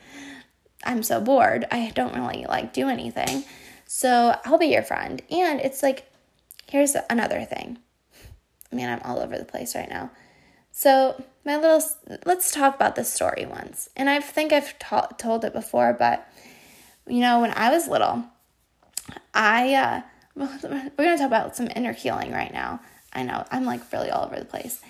I'm 0.83 1.03
so 1.03 1.21
bored. 1.21 1.65
I 1.71 1.91
don't 1.93 2.15
really 2.15 2.45
like 2.47 2.73
do 2.73 2.89
anything. 2.89 3.43
So 3.85 4.39
I'll 4.43 4.57
be 4.57 4.67
your 4.67 4.83
friend. 4.83 5.21
And 5.29 5.59
it's 5.61 5.83
like, 5.83 6.11
here's 6.67 6.95
another 7.09 7.43
thing. 7.43 7.77
Man, 8.73 8.89
I'm 8.89 9.09
all 9.09 9.19
over 9.19 9.37
the 9.37 9.45
place 9.45 9.75
right 9.75 9.89
now. 9.89 10.11
So, 10.71 11.23
my 11.45 11.57
little, 11.57 11.81
let's 12.25 12.51
talk 12.51 12.75
about 12.75 12.95
this 12.95 13.13
story 13.13 13.45
once. 13.45 13.89
And 13.95 14.09
I 14.09 14.19
think 14.19 14.51
I've 14.51 14.77
ta- 14.79 15.09
told 15.17 15.45
it 15.45 15.53
before, 15.53 15.93
but 15.93 16.27
you 17.07 17.19
know, 17.19 17.41
when 17.41 17.51
I 17.51 17.69
was 17.69 17.87
little, 17.87 18.23
I, 19.33 19.73
uh, 19.75 20.01
we're 20.35 20.47
going 20.57 20.89
to 20.97 21.17
talk 21.17 21.27
about 21.27 21.55
some 21.55 21.69
inner 21.75 21.93
healing 21.93 22.31
right 22.31 22.53
now. 22.53 22.79
I 23.11 23.23
know 23.23 23.45
I'm 23.51 23.65
like 23.65 23.91
really 23.91 24.09
all 24.09 24.25
over 24.25 24.39
the 24.39 24.45
place. 24.45 24.81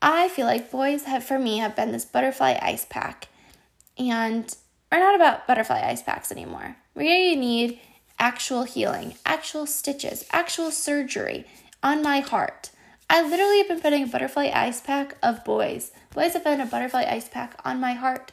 I 0.00 0.28
feel 0.28 0.46
like 0.46 0.70
boys 0.70 1.04
have, 1.04 1.24
for 1.24 1.38
me, 1.38 1.58
have 1.58 1.74
been 1.74 1.92
this 1.92 2.04
butterfly 2.04 2.58
ice 2.60 2.86
pack. 2.88 3.28
And 3.98 4.54
we're 4.92 5.00
not 5.00 5.16
about 5.16 5.46
butterfly 5.46 5.82
ice 5.84 6.02
packs 6.02 6.30
anymore. 6.30 6.76
We 6.94 7.34
need 7.34 7.80
actual 8.18 8.64
healing, 8.64 9.14
actual 9.24 9.66
stitches, 9.66 10.24
actual 10.32 10.70
surgery 10.70 11.46
on 11.82 12.02
my 12.02 12.20
heart. 12.20 12.70
I 13.08 13.22
literally 13.22 13.58
have 13.58 13.68
been 13.68 13.80
putting 13.80 14.02
a 14.02 14.06
butterfly 14.06 14.50
ice 14.52 14.80
pack 14.80 15.16
of 15.22 15.44
boys. 15.44 15.92
Boys 16.12 16.32
have 16.32 16.44
been 16.44 16.60
a 16.60 16.66
butterfly 16.66 17.04
ice 17.08 17.28
pack 17.28 17.60
on 17.64 17.80
my 17.80 17.92
heart 17.92 18.32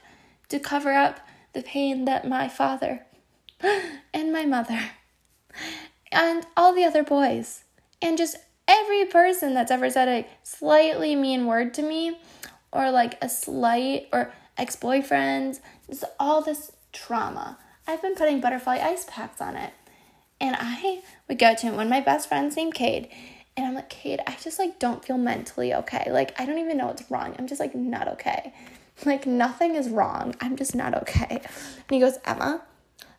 to 0.50 0.60
cover 0.60 0.94
up 0.94 1.20
the 1.54 1.62
pain 1.62 2.06
that 2.06 2.28
my 2.28 2.48
father 2.48 3.06
and 4.14 4.34
my 4.34 4.46
mother 4.46 4.80
and 6.12 6.46
all 6.58 6.74
the 6.74 6.84
other 6.84 7.04
boys 7.04 7.64
and 8.02 8.18
just 8.18 8.36
every 8.68 9.06
person 9.06 9.54
that's 9.54 9.72
ever 9.72 9.90
said 9.90 10.08
a 10.08 10.28
slightly 10.42 11.16
mean 11.16 11.46
word 11.46 11.74
to 11.76 11.82
me 11.82 12.18
or 12.72 12.92
like 12.92 13.18
a 13.22 13.30
slight 13.30 14.08
or 14.12 14.34
ex-boyfriends, 14.58 15.60
just 15.90 16.04
all 16.20 16.42
this 16.42 16.72
trauma. 16.92 17.58
I've 17.88 18.02
been 18.02 18.16
putting 18.16 18.40
butterfly 18.42 18.80
ice 18.82 19.06
packs 19.08 19.42
on 19.42 19.56
it. 19.56 19.74
And 20.42 20.56
I 20.60 21.02
would 21.28 21.40
go 21.40 21.56
to 21.56 21.72
one 21.72 21.88
of 21.88 21.90
my 21.90 22.02
best 22.02 22.28
friends 22.28 22.58
named 22.58 22.74
Cade 22.74 23.10
and 23.56 23.68
I'm 23.68 23.76
like, 23.76 23.90
Cade, 23.90 24.20
I 24.26 24.36
just 24.42 24.58
like 24.58 24.80
don't 24.80 25.06
feel 25.06 25.18
mentally 25.18 25.74
okay. 25.74 26.10
Like 26.10 26.40
I 26.40 26.46
don't 26.46 26.58
even 26.58 26.78
know 26.78 26.88
what's 26.88 27.10
wrong. 27.12 27.36
I'm 27.38 27.48
just 27.48 27.60
like 27.60 27.76
not 27.76 28.08
okay. 28.10 28.54
Like 29.06 29.26
nothing 29.26 29.76
is 29.76 29.90
wrong. 29.90 30.36
I'm 30.40 30.56
just 30.56 30.76
not 30.76 30.96
okay. 31.02 31.42
And 31.42 31.90
he 31.90 32.00
goes, 32.00 32.20
Emma, 32.26 32.62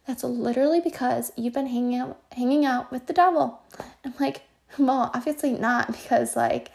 that's 0.06 0.22
literally 0.22 0.80
because 0.80 1.32
you've 1.36 1.54
been 1.54 1.66
hanging 1.66 1.98
out 1.98 2.20
hanging 2.32 2.64
out 2.64 2.92
with 2.92 3.06
the 3.06 3.12
devil. 3.12 3.60
I'm 4.04 4.14
like, 4.20 4.42
well, 4.78 5.10
obviously 5.14 5.52
not 5.52 5.88
because 5.88 6.36
like 6.36 6.70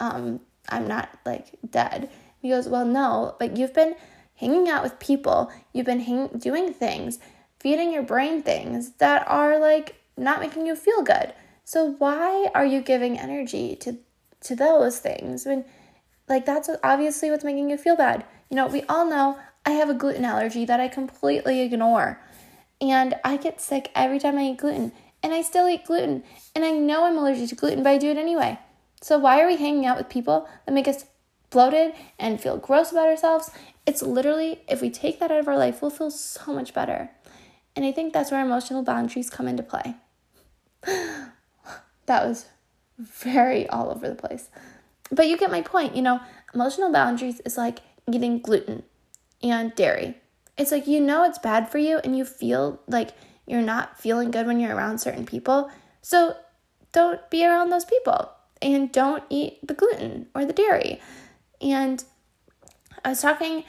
um 0.00 0.40
I'm 0.68 0.86
not 0.86 1.08
like 1.24 1.58
dead. 1.68 2.10
He 2.40 2.50
goes, 2.50 2.68
well, 2.68 2.84
no, 2.84 3.34
but 3.38 3.56
you've 3.56 3.74
been 3.74 3.96
hanging 4.36 4.68
out 4.68 4.82
with 4.82 4.98
people. 4.98 5.50
You've 5.72 5.86
been 5.86 6.00
hang- 6.00 6.38
doing 6.38 6.72
things, 6.72 7.18
feeding 7.58 7.92
your 7.92 8.02
brain 8.02 8.42
things 8.42 8.92
that 8.98 9.26
are 9.26 9.58
like 9.58 9.96
not 10.16 10.40
making 10.40 10.66
you 10.66 10.76
feel 10.76 11.02
good. 11.02 11.32
So 11.68 11.84
why 11.98 12.48
are 12.54 12.64
you 12.64 12.80
giving 12.80 13.18
energy 13.18 13.76
to 13.80 13.98
to 14.40 14.56
those 14.56 15.00
things 15.00 15.44
when 15.44 15.66
like 16.26 16.46
that's 16.46 16.70
obviously 16.82 17.30
what's 17.30 17.44
making 17.44 17.68
you 17.68 17.76
feel 17.76 17.94
bad. 17.94 18.24
You 18.48 18.56
know, 18.56 18.68
we 18.68 18.84
all 18.84 19.04
know 19.04 19.38
I 19.66 19.72
have 19.72 19.90
a 19.90 19.94
gluten 19.94 20.24
allergy 20.24 20.64
that 20.64 20.80
I 20.80 20.88
completely 20.88 21.60
ignore. 21.60 22.22
And 22.80 23.16
I 23.22 23.36
get 23.36 23.60
sick 23.60 23.90
every 23.94 24.18
time 24.18 24.38
I 24.38 24.44
eat 24.44 24.56
gluten. 24.56 24.92
And 25.22 25.34
I 25.34 25.42
still 25.42 25.68
eat 25.68 25.84
gluten. 25.84 26.24
And 26.54 26.64
I 26.64 26.70
know 26.70 27.04
I'm 27.04 27.18
allergic 27.18 27.50
to 27.50 27.54
gluten, 27.54 27.82
but 27.82 27.90
I 27.90 27.98
do 27.98 28.12
it 28.12 28.16
anyway. 28.16 28.58
So 29.02 29.18
why 29.18 29.38
are 29.42 29.46
we 29.46 29.56
hanging 29.56 29.84
out 29.84 29.98
with 29.98 30.08
people 30.08 30.48
that 30.64 30.72
make 30.72 30.88
us 30.88 31.04
bloated 31.50 31.92
and 32.18 32.40
feel 32.40 32.56
gross 32.56 32.92
about 32.92 33.08
ourselves? 33.08 33.50
It's 33.84 34.00
literally, 34.00 34.62
if 34.70 34.80
we 34.80 34.88
take 34.88 35.20
that 35.20 35.30
out 35.30 35.40
of 35.40 35.48
our 35.48 35.58
life, 35.58 35.82
we'll 35.82 35.90
feel 35.90 36.10
so 36.10 36.50
much 36.54 36.72
better. 36.72 37.10
And 37.76 37.84
I 37.84 37.92
think 37.92 38.14
that's 38.14 38.30
where 38.30 38.40
emotional 38.40 38.82
boundaries 38.82 39.28
come 39.28 39.46
into 39.46 39.62
play. 39.62 39.96
that 42.08 42.26
was 42.26 42.46
very 42.98 43.68
all 43.68 43.90
over 43.90 44.08
the 44.08 44.14
place. 44.14 44.50
But 45.10 45.28
you 45.28 45.38
get 45.38 45.50
my 45.50 45.62
point. 45.62 45.96
You 45.96 46.02
know, 46.02 46.20
emotional 46.52 46.92
boundaries 46.92 47.40
is 47.40 47.56
like 47.56 47.78
eating 48.12 48.40
gluten 48.40 48.82
and 49.42 49.74
dairy. 49.74 50.16
It's 50.56 50.72
like 50.72 50.86
you 50.86 51.00
know 51.00 51.24
it's 51.24 51.38
bad 51.38 51.70
for 51.70 51.78
you 51.78 51.98
and 51.98 52.18
you 52.18 52.24
feel 52.24 52.80
like 52.88 53.10
you're 53.46 53.62
not 53.62 53.98
feeling 54.00 54.30
good 54.30 54.46
when 54.46 54.60
you're 54.60 54.74
around 54.74 54.98
certain 54.98 55.24
people. 55.24 55.70
So 56.02 56.36
don't 56.92 57.28
be 57.30 57.46
around 57.46 57.70
those 57.70 57.84
people 57.84 58.32
and 58.60 58.90
don't 58.90 59.22
eat 59.30 59.66
the 59.66 59.74
gluten 59.74 60.26
or 60.34 60.44
the 60.44 60.52
dairy. 60.52 61.00
And 61.60 62.04
I 63.04 63.10
was 63.10 63.22
talking 63.22 63.64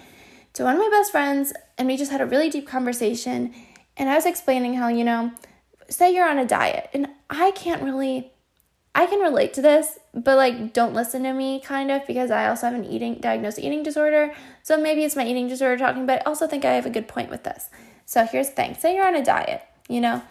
to 0.53 0.63
one 0.63 0.75
of 0.75 0.79
my 0.79 0.89
best 0.89 1.11
friends 1.11 1.53
and 1.77 1.87
we 1.87 1.95
just 1.95 2.11
had 2.11 2.21
a 2.21 2.25
really 2.25 2.49
deep 2.49 2.67
conversation 2.67 3.53
and 3.95 4.09
I 4.09 4.15
was 4.15 4.25
explaining 4.25 4.75
how, 4.75 4.87
you 4.87 5.03
know, 5.03 5.31
say 5.89 6.13
you're 6.13 6.29
on 6.29 6.37
a 6.37 6.45
diet 6.45 6.89
and 6.93 7.07
I 7.29 7.51
can't 7.51 7.83
really 7.83 8.31
I 8.95 9.05
can 9.05 9.19
relate 9.19 9.53
to 9.53 9.61
this, 9.61 9.99
but 10.13 10.35
like 10.35 10.73
don't 10.73 10.93
listen 10.93 11.23
to 11.23 11.33
me 11.33 11.61
kind 11.61 11.91
of 11.91 12.05
because 12.07 12.31
I 12.31 12.47
also 12.47 12.67
have 12.67 12.75
an 12.75 12.85
eating 12.85 13.15
diagnosed 13.15 13.59
eating 13.59 13.83
disorder. 13.83 14.33
So 14.63 14.77
maybe 14.77 15.03
it's 15.03 15.15
my 15.15 15.25
eating 15.25 15.47
disorder 15.47 15.77
talking, 15.77 16.05
but 16.05 16.19
I 16.19 16.29
also 16.29 16.47
think 16.47 16.65
I 16.65 16.73
have 16.73 16.85
a 16.85 16.89
good 16.89 17.07
point 17.07 17.29
with 17.29 17.43
this. 17.43 17.69
So 18.05 18.25
here's 18.25 18.49
the 18.49 18.55
thing. 18.55 18.75
Say 18.75 18.95
you're 18.95 19.07
on 19.07 19.15
a 19.15 19.23
diet, 19.23 19.61
you 19.87 20.01
know, 20.01 20.23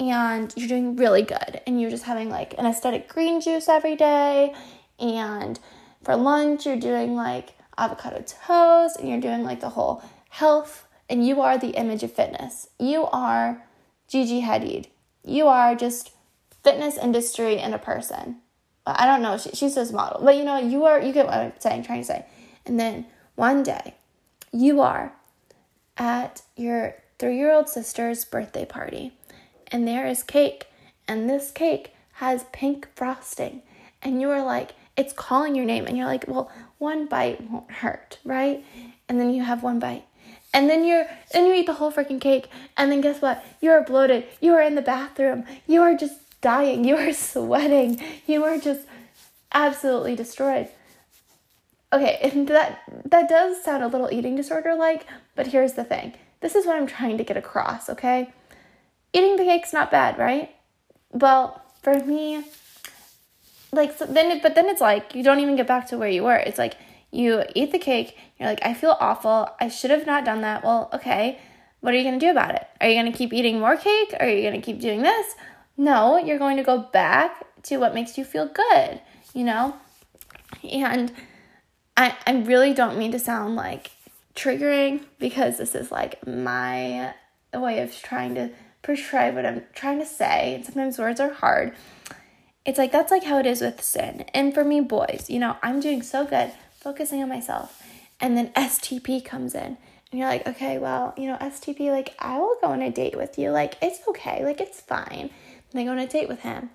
and 0.00 0.52
you're 0.56 0.68
doing 0.68 0.96
really 0.96 1.22
good 1.22 1.60
and 1.66 1.80
you're 1.80 1.90
just 1.90 2.04
having 2.04 2.28
like 2.28 2.54
an 2.58 2.66
aesthetic 2.66 3.08
green 3.08 3.40
juice 3.40 3.68
every 3.68 3.94
day 3.94 4.52
and 4.98 5.60
for 6.02 6.16
lunch 6.16 6.66
you're 6.66 6.76
doing 6.76 7.14
like 7.14 7.54
avocado 7.78 8.22
toast 8.26 8.98
and 8.98 9.08
you're 9.08 9.20
doing 9.20 9.44
like 9.44 9.60
the 9.60 9.70
whole 9.70 10.02
health 10.28 10.88
and 11.08 11.26
you 11.26 11.40
are 11.40 11.58
the 11.58 11.70
image 11.70 12.02
of 12.02 12.12
fitness. 12.12 12.68
You 12.78 13.06
are 13.06 13.62
Gigi 14.12 14.42
Hadid. 14.42 14.88
You 15.24 15.46
are 15.46 15.74
just 15.74 16.12
fitness 16.62 16.98
industry 16.98 17.58
and 17.58 17.74
a 17.74 17.78
person. 17.78 18.36
I 18.84 19.06
don't 19.06 19.22
know, 19.22 19.38
she, 19.38 19.48
she's 19.52 19.74
just 19.74 19.94
model. 19.94 20.20
But 20.22 20.36
you 20.36 20.44
know, 20.44 20.58
you 20.58 20.84
are, 20.84 21.00
you 21.00 21.14
get 21.14 21.24
what 21.24 21.34
I'm 21.34 21.52
saying, 21.58 21.84
trying 21.84 22.02
to 22.02 22.06
say. 22.06 22.26
And 22.66 22.78
then 22.78 23.06
one 23.36 23.62
day, 23.62 23.94
you 24.52 24.82
are 24.82 25.14
at 25.96 26.42
your 26.56 26.96
three 27.18 27.38
year 27.38 27.54
old 27.54 27.70
sister's 27.70 28.26
birthday 28.26 28.66
party, 28.66 29.16
and 29.68 29.88
there 29.88 30.06
is 30.06 30.22
cake, 30.22 30.66
and 31.08 31.30
this 31.30 31.50
cake 31.50 31.94
has 32.14 32.44
pink 32.52 32.88
frosting. 32.94 33.62
And 34.02 34.20
you 34.20 34.28
are 34.28 34.44
like, 34.44 34.72
it's 34.94 35.14
calling 35.14 35.54
your 35.54 35.64
name, 35.64 35.86
and 35.86 35.96
you're 35.96 36.06
like, 36.06 36.26
well, 36.28 36.52
one 36.76 37.06
bite 37.06 37.50
won't 37.50 37.70
hurt, 37.70 38.18
right? 38.24 38.62
And 39.08 39.18
then 39.18 39.32
you 39.32 39.42
have 39.42 39.62
one 39.62 39.78
bite. 39.78 40.04
And 40.52 40.68
then 40.68 40.84
you're 40.84 41.06
then 41.32 41.46
you 41.46 41.54
eat 41.54 41.66
the 41.66 41.74
whole 41.74 41.92
freaking 41.92 42.20
cake, 42.20 42.48
and 42.76 42.90
then 42.92 43.00
guess 43.00 43.22
what? 43.22 43.44
You 43.60 43.70
are 43.70 43.82
bloated. 43.82 44.26
You 44.40 44.54
are 44.54 44.62
in 44.62 44.74
the 44.74 44.82
bathroom. 44.82 45.44
You 45.66 45.82
are 45.82 45.96
just 45.96 46.18
dying. 46.40 46.84
You 46.84 46.96
are 46.96 47.12
sweating. 47.30 48.00
You 48.26 48.44
are 48.44 48.58
just 48.58 48.86
absolutely 49.52 50.14
destroyed. 50.14 50.68
Okay, 51.92 52.18
and 52.22 52.48
that 52.48 52.82
that 53.04 53.28
does 53.28 53.62
sound 53.62 53.82
a 53.82 53.88
little 53.88 54.12
eating 54.12 54.36
disorder 54.36 54.74
like, 54.74 55.06
but 55.34 55.48
here's 55.48 55.74
the 55.74 55.84
thing. 55.84 56.14
This 56.40 56.54
is 56.54 56.66
what 56.66 56.76
I'm 56.76 56.86
trying 56.86 57.18
to 57.18 57.24
get 57.24 57.36
across, 57.36 57.88
okay? 57.88 58.32
eating 59.12 59.36
the 59.36 59.44
cake's 59.44 59.72
not 59.72 59.90
bad, 59.90 60.18
right? 60.18 60.54
Well, 61.10 61.62
for 61.82 61.94
me, 62.04 62.44
like 63.72 63.96
so 63.96 64.06
then 64.06 64.30
it, 64.30 64.42
but 64.42 64.54
then 64.54 64.68
it's 64.68 64.80
like 64.80 65.14
you 65.14 65.22
don't 65.22 65.40
even 65.40 65.56
get 65.56 65.66
back 65.66 65.88
to 65.88 65.98
where 65.98 66.08
you 66.08 66.24
were. 66.24 66.36
It's 66.36 66.58
like 66.58 66.76
you 67.12 67.44
eat 67.54 67.70
the 67.70 67.78
cake, 67.78 68.16
you're 68.38 68.48
like, 68.48 68.64
I 68.64 68.74
feel 68.74 68.96
awful. 68.98 69.48
I 69.60 69.68
should 69.68 69.90
have 69.90 70.06
not 70.06 70.24
done 70.24 70.40
that. 70.40 70.64
Well, 70.64 70.88
okay. 70.92 71.38
What 71.80 71.94
are 71.94 71.96
you 71.96 72.04
going 72.04 72.18
to 72.18 72.26
do 72.26 72.30
about 72.30 72.54
it? 72.54 72.66
Are 72.80 72.88
you 72.88 73.00
going 73.00 73.12
to 73.12 73.16
keep 73.16 73.32
eating 73.32 73.60
more 73.60 73.76
cake? 73.76 74.14
Are 74.18 74.28
you 74.28 74.42
going 74.42 74.60
to 74.60 74.64
keep 74.64 74.80
doing 74.80 75.02
this? 75.02 75.34
No, 75.76 76.16
you're 76.16 76.38
going 76.38 76.56
to 76.56 76.62
go 76.62 76.78
back 76.78 77.44
to 77.64 77.76
what 77.76 77.94
makes 77.94 78.16
you 78.16 78.24
feel 78.24 78.46
good, 78.46 79.00
you 79.34 79.44
know? 79.44 79.76
And 80.70 81.12
I, 81.96 82.16
I 82.26 82.32
really 82.42 82.72
don't 82.72 82.98
mean 82.98 83.12
to 83.12 83.18
sound 83.18 83.56
like 83.56 83.90
triggering 84.34 85.04
because 85.18 85.58
this 85.58 85.74
is 85.74 85.90
like 85.90 86.26
my 86.26 87.14
way 87.52 87.80
of 87.80 87.94
trying 88.00 88.34
to 88.36 88.50
portray 88.82 89.30
what 89.30 89.44
I'm 89.44 89.64
trying 89.74 89.98
to 89.98 90.06
say. 90.06 90.54
And 90.54 90.64
sometimes 90.64 90.98
words 90.98 91.20
are 91.20 91.32
hard. 91.32 91.74
It's 92.64 92.78
like 92.78 92.92
that's 92.92 93.10
like 93.10 93.24
how 93.24 93.38
it 93.38 93.46
is 93.46 93.60
with 93.60 93.82
sin. 93.82 94.24
And 94.32 94.54
for 94.54 94.64
me, 94.64 94.80
boys, 94.80 95.26
you 95.28 95.38
know, 95.38 95.56
I'm 95.62 95.80
doing 95.80 96.02
so 96.02 96.24
good 96.24 96.52
focusing 96.82 97.22
on 97.22 97.28
myself. 97.28 97.82
And 98.20 98.36
then 98.36 98.52
STP 98.52 99.24
comes 99.24 99.54
in. 99.54 99.76
And 100.10 100.20
you're 100.20 100.28
like, 100.28 100.46
okay, 100.46 100.78
well, 100.78 101.14
you 101.16 101.26
know, 101.26 101.36
STP, 101.38 101.90
like, 101.90 102.14
I 102.18 102.38
will 102.38 102.56
go 102.60 102.68
on 102.68 102.82
a 102.82 102.90
date 102.90 103.16
with 103.16 103.38
you. 103.38 103.50
Like, 103.50 103.76
it's 103.80 104.06
okay. 104.08 104.44
Like, 104.44 104.60
it's 104.60 104.80
fine. 104.80 105.30
And 105.70 105.80
I 105.80 105.84
go 105.84 105.90
on 105.90 105.98
a 105.98 106.06
date 106.06 106.28
with 106.28 106.40
him. 106.40 106.70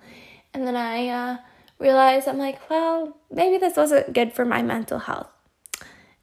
And 0.52 0.66
then 0.66 0.74
I 0.74 1.08
uh, 1.08 1.36
realize 1.78 2.26
I'm 2.26 2.38
like, 2.38 2.68
well, 2.68 3.16
maybe 3.30 3.58
this 3.58 3.76
wasn't 3.76 4.12
good 4.12 4.32
for 4.32 4.44
my 4.44 4.62
mental 4.62 4.98
health. 4.98 5.28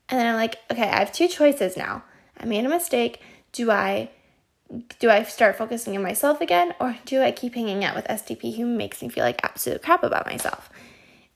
And 0.09 0.19
then 0.19 0.27
I'm 0.27 0.35
like, 0.35 0.57
okay, 0.71 0.89
I 0.89 0.99
have 0.99 1.11
two 1.11 1.27
choices 1.27 1.77
now. 1.77 2.03
I 2.37 2.45
made 2.45 2.65
a 2.65 2.69
mistake. 2.69 3.21
Do 3.51 3.71
I 3.71 4.09
do 4.99 5.09
I 5.09 5.23
start 5.23 5.57
focusing 5.57 5.95
on 5.95 6.01
myself 6.01 6.41
again 6.41 6.73
or 6.79 6.97
do 7.05 7.21
I 7.21 7.31
keep 7.31 7.53
hanging 7.53 7.83
out 7.83 7.95
with 7.95 8.07
STP 8.07 8.57
who 8.57 8.65
makes 8.65 9.01
me 9.01 9.09
feel 9.09 9.23
like 9.23 9.43
absolute 9.43 9.81
crap 9.81 10.03
about 10.03 10.25
myself? 10.25 10.69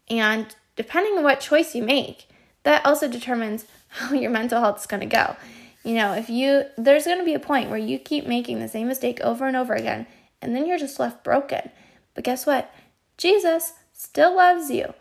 And 0.09 0.53
depending 0.75 1.17
on 1.17 1.23
what 1.23 1.39
choice 1.39 1.75
you 1.75 1.83
make, 1.83 2.27
that 2.69 2.85
also 2.85 3.07
determines 3.07 3.65
how 3.87 4.13
your 4.13 4.29
mental 4.29 4.61
health 4.61 4.79
is 4.79 4.85
going 4.85 5.01
to 5.01 5.07
go. 5.07 5.35
You 5.83 5.95
know, 5.95 6.13
if 6.13 6.29
you, 6.29 6.65
there's 6.77 7.05
going 7.05 7.17
to 7.17 7.25
be 7.25 7.33
a 7.33 7.39
point 7.39 7.71
where 7.71 7.79
you 7.79 7.97
keep 7.97 8.27
making 8.27 8.59
the 8.59 8.67
same 8.67 8.87
mistake 8.87 9.19
over 9.21 9.47
and 9.47 9.57
over 9.57 9.73
again, 9.73 10.05
and 10.39 10.55
then 10.55 10.67
you're 10.67 10.77
just 10.77 10.99
left 10.99 11.23
broken. 11.23 11.71
But 12.13 12.25
guess 12.25 12.45
what? 12.45 12.71
Jesus 13.17 13.73
still 13.91 14.35
loves 14.35 14.69
you. 14.69 14.93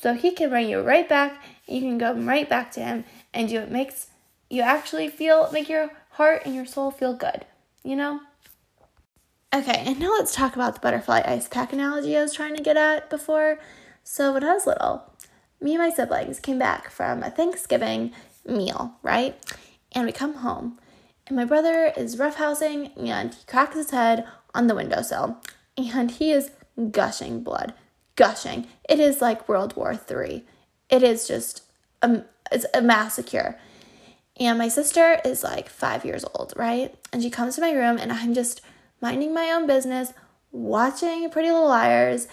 So 0.00 0.14
he 0.14 0.30
can 0.30 0.48
bring 0.48 0.70
you 0.70 0.80
right 0.80 1.06
back, 1.06 1.42
you 1.66 1.80
can 1.82 1.98
go 1.98 2.14
right 2.14 2.48
back 2.48 2.72
to 2.72 2.80
him, 2.80 3.04
and 3.34 3.50
you, 3.50 3.60
it 3.60 3.70
makes 3.70 4.06
you 4.48 4.62
actually 4.62 5.08
feel, 5.08 5.52
make 5.52 5.68
your 5.68 5.90
heart 6.12 6.42
and 6.46 6.54
your 6.54 6.64
soul 6.64 6.90
feel 6.90 7.12
good, 7.12 7.44
you 7.84 7.94
know? 7.94 8.20
Okay, 9.54 9.82
and 9.84 10.00
now 10.00 10.12
let's 10.12 10.34
talk 10.34 10.54
about 10.54 10.74
the 10.76 10.80
butterfly 10.80 11.20
ice 11.26 11.46
pack 11.46 11.74
analogy 11.74 12.16
I 12.16 12.22
was 12.22 12.32
trying 12.32 12.56
to 12.56 12.62
get 12.62 12.78
at 12.78 13.10
before. 13.10 13.58
So, 14.02 14.32
when 14.32 14.44
I 14.44 14.54
was 14.54 14.66
little, 14.66 15.09
me 15.60 15.74
and 15.74 15.82
my 15.82 15.90
siblings 15.90 16.40
came 16.40 16.58
back 16.58 16.90
from 16.90 17.22
a 17.22 17.30
Thanksgiving 17.30 18.12
meal, 18.46 18.94
right? 19.02 19.38
And 19.92 20.06
we 20.06 20.12
come 20.12 20.34
home, 20.34 20.78
and 21.26 21.36
my 21.36 21.44
brother 21.44 21.92
is 21.96 22.16
roughhousing 22.16 22.90
and 22.96 23.34
he 23.34 23.44
cracks 23.46 23.76
his 23.76 23.90
head 23.90 24.26
on 24.54 24.66
the 24.66 24.74
windowsill, 24.74 25.38
and 25.76 26.10
he 26.10 26.32
is 26.32 26.50
gushing 26.90 27.42
blood. 27.42 27.74
Gushing. 28.16 28.66
It 28.88 28.98
is 28.98 29.20
like 29.20 29.48
World 29.48 29.76
War 29.76 29.92
III. 29.92 30.44
It 30.88 31.02
is 31.02 31.28
just 31.28 31.62
a, 32.02 32.22
it's 32.50 32.66
a 32.74 32.82
massacre. 32.82 33.58
And 34.38 34.58
my 34.58 34.68
sister 34.68 35.20
is 35.24 35.44
like 35.44 35.68
five 35.68 36.04
years 36.04 36.24
old, 36.34 36.52
right? 36.56 36.94
And 37.12 37.22
she 37.22 37.30
comes 37.30 37.54
to 37.54 37.60
my 37.60 37.72
room, 37.72 37.98
and 37.98 38.12
I'm 38.12 38.34
just 38.34 38.60
minding 39.00 39.32
my 39.32 39.50
own 39.50 39.66
business, 39.66 40.12
watching 40.50 41.30
Pretty 41.30 41.50
Little 41.50 41.68
Liars. 41.68 42.26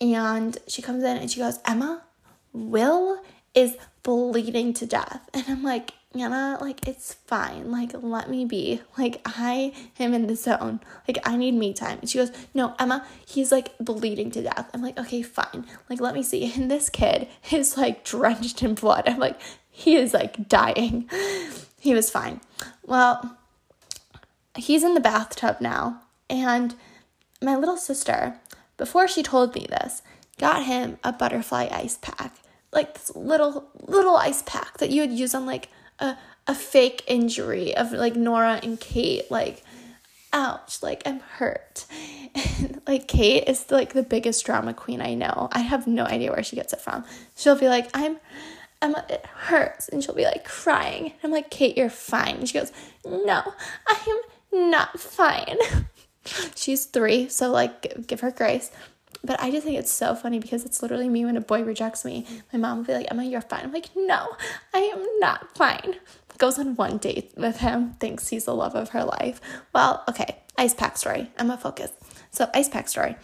And 0.00 0.56
she 0.66 0.80
comes 0.80 1.04
in 1.04 1.18
and 1.18 1.30
she 1.30 1.40
goes, 1.40 1.58
Emma, 1.66 2.04
Will 2.52 3.20
is 3.54 3.76
bleeding 4.02 4.72
to 4.74 4.86
death. 4.86 5.28
And 5.34 5.44
I'm 5.48 5.62
like, 5.62 5.92
Anna, 6.12 6.58
like, 6.60 6.88
it's 6.88 7.14
fine. 7.14 7.70
Like, 7.70 7.92
let 7.94 8.28
me 8.28 8.44
be. 8.44 8.80
Like, 8.98 9.20
I 9.24 9.72
am 9.98 10.12
in 10.12 10.26
the 10.26 10.34
zone. 10.34 10.80
Like, 11.06 11.18
I 11.24 11.36
need 11.36 11.54
me 11.54 11.72
time. 11.72 11.98
And 12.00 12.10
she 12.10 12.18
goes, 12.18 12.32
No, 12.52 12.74
Emma, 12.78 13.06
he's 13.24 13.52
like 13.52 13.78
bleeding 13.78 14.30
to 14.32 14.42
death. 14.42 14.68
I'm 14.74 14.82
like, 14.82 14.98
Okay, 14.98 15.22
fine. 15.22 15.66
Like, 15.88 16.00
let 16.00 16.14
me 16.14 16.22
see. 16.22 16.52
And 16.56 16.70
this 16.70 16.90
kid 16.90 17.28
is 17.52 17.76
like 17.76 18.04
drenched 18.04 18.62
in 18.62 18.74
blood. 18.74 19.04
I'm 19.06 19.18
like, 19.18 19.40
he 19.70 19.96
is 19.96 20.12
like 20.14 20.48
dying. 20.48 21.08
He 21.80 21.94
was 21.94 22.10
fine. 22.10 22.42
Well, 22.84 23.38
he's 24.54 24.84
in 24.84 24.92
the 24.92 25.00
bathtub 25.00 25.62
now, 25.62 26.02
and 26.28 26.74
my 27.40 27.56
little 27.56 27.78
sister, 27.78 28.38
before 28.76 29.08
she 29.08 29.22
told 29.22 29.54
me 29.54 29.66
this, 29.66 30.02
got 30.40 30.64
him 30.64 30.98
a 31.04 31.12
butterfly 31.12 31.68
ice 31.70 31.98
pack. 32.00 32.34
Like 32.72 32.94
this 32.94 33.14
little 33.14 33.68
little 33.80 34.16
ice 34.16 34.42
pack 34.42 34.78
that 34.78 34.90
you 34.90 35.02
would 35.02 35.12
use 35.12 35.34
on 35.34 35.44
like 35.44 35.68
a 35.98 36.16
a 36.46 36.54
fake 36.54 37.04
injury 37.06 37.76
of 37.76 37.92
like 37.92 38.16
Nora 38.16 38.58
and 38.62 38.80
Kate 38.80 39.30
like 39.30 39.62
ouch, 40.32 40.82
like 40.82 41.02
I'm 41.06 41.20
hurt. 41.20 41.84
And 42.34 42.80
like 42.86 43.08
Kate 43.08 43.44
is 43.48 43.70
like 43.70 43.92
the 43.92 44.02
biggest 44.02 44.46
drama 44.46 44.72
queen 44.72 45.00
I 45.02 45.14
know. 45.14 45.48
I 45.52 45.60
have 45.60 45.86
no 45.86 46.04
idea 46.04 46.30
where 46.30 46.42
she 46.42 46.56
gets 46.56 46.72
it 46.72 46.80
from. 46.80 47.04
She'll 47.36 47.58
be 47.58 47.68
like, 47.68 47.90
I'm 47.92 48.18
Emma, 48.80 49.04
it 49.10 49.26
hurts. 49.26 49.88
And 49.88 50.02
she'll 50.02 50.14
be 50.14 50.24
like 50.24 50.44
crying. 50.44 51.12
I'm 51.22 51.30
like, 51.30 51.50
Kate, 51.50 51.76
you're 51.76 51.90
fine. 51.90 52.36
And 52.36 52.48
she 52.48 52.58
goes, 52.58 52.72
No, 53.04 53.42
I 53.86 54.20
am 54.52 54.70
not 54.70 54.98
fine. 54.98 55.58
She's 56.54 56.86
three, 56.86 57.28
so 57.28 57.50
like, 57.50 58.06
give 58.06 58.20
her 58.20 58.30
grace. 58.30 58.70
But 59.22 59.40
I 59.40 59.50
just 59.50 59.64
think 59.64 59.78
it's 59.78 59.92
so 59.92 60.14
funny 60.14 60.38
because 60.38 60.64
it's 60.64 60.82
literally 60.82 61.08
me 61.08 61.24
when 61.24 61.36
a 61.36 61.40
boy 61.40 61.62
rejects 61.62 62.04
me. 62.04 62.26
My 62.52 62.58
mom 62.58 62.78
will 62.78 62.84
be 62.84 62.94
like, 62.94 63.10
Emma, 63.10 63.24
you're 63.24 63.40
fine. 63.40 63.64
I'm 63.64 63.72
like, 63.72 63.90
No, 63.94 64.28
I 64.74 64.78
am 64.78 65.04
not 65.18 65.56
fine. 65.56 65.96
Goes 66.38 66.58
on 66.58 66.74
one 66.76 66.96
date 66.96 67.32
with 67.36 67.58
him, 67.58 67.94
thinks 68.00 68.28
he's 68.28 68.46
the 68.46 68.54
love 68.54 68.74
of 68.74 68.90
her 68.90 69.04
life. 69.04 69.40
Well, 69.74 70.02
okay, 70.08 70.38
ice 70.56 70.72
pack 70.72 70.96
story. 70.96 71.30
Emma, 71.38 71.58
focus. 71.58 71.92
So, 72.30 72.48
ice 72.54 72.68
pack 72.68 72.88
story. 72.88 73.16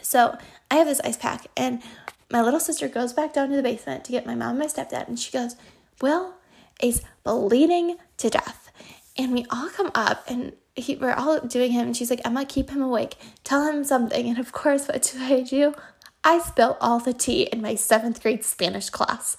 So, 0.00 0.38
I 0.70 0.76
have 0.76 0.86
this 0.86 1.00
ice 1.00 1.16
pack, 1.16 1.48
and 1.56 1.82
my 2.30 2.40
little 2.40 2.60
sister 2.60 2.86
goes 2.86 3.12
back 3.12 3.32
down 3.32 3.50
to 3.50 3.56
the 3.56 3.62
basement 3.62 4.04
to 4.04 4.12
get 4.12 4.26
my 4.26 4.36
mom 4.36 4.50
and 4.50 4.58
my 4.60 4.66
stepdad, 4.66 5.08
and 5.08 5.18
she 5.18 5.32
goes, 5.32 5.56
Will 6.00 6.34
is 6.80 7.02
bleeding 7.24 7.96
to 8.18 8.30
death. 8.30 8.70
And 9.18 9.32
we 9.32 9.44
all 9.50 9.68
come 9.68 9.90
up 9.94 10.24
and 10.28 10.52
he, 10.74 10.96
we're 10.96 11.12
all 11.12 11.40
doing 11.40 11.72
him, 11.72 11.86
and 11.86 11.96
she's 11.96 12.10
like, 12.10 12.20
Emma, 12.24 12.44
keep 12.44 12.70
him 12.70 12.82
awake. 12.82 13.16
Tell 13.44 13.64
him 13.70 13.84
something. 13.84 14.28
And 14.28 14.38
of 14.38 14.52
course, 14.52 14.88
what 14.88 15.02
do 15.02 15.22
I 15.22 15.42
do? 15.42 15.74
I 16.22 16.38
spill 16.38 16.76
all 16.80 16.98
the 16.98 17.12
tea 17.12 17.44
in 17.44 17.62
my 17.62 17.74
seventh 17.74 18.22
grade 18.22 18.44
Spanish 18.44 18.90
class. 18.90 19.36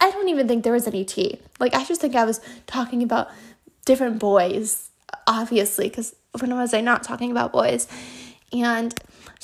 I 0.00 0.10
don't 0.10 0.28
even 0.28 0.48
think 0.48 0.64
there 0.64 0.72
was 0.72 0.86
any 0.86 1.04
tea. 1.04 1.40
Like, 1.60 1.74
I 1.74 1.84
just 1.84 2.00
think 2.00 2.14
I 2.14 2.24
was 2.24 2.40
talking 2.66 3.02
about 3.02 3.30
different 3.86 4.18
boys, 4.18 4.90
obviously, 5.26 5.88
because 5.88 6.14
when 6.38 6.54
was 6.56 6.74
I 6.74 6.80
not 6.80 7.02
talking 7.02 7.30
about 7.30 7.52
boys? 7.52 7.86
And 8.52 8.94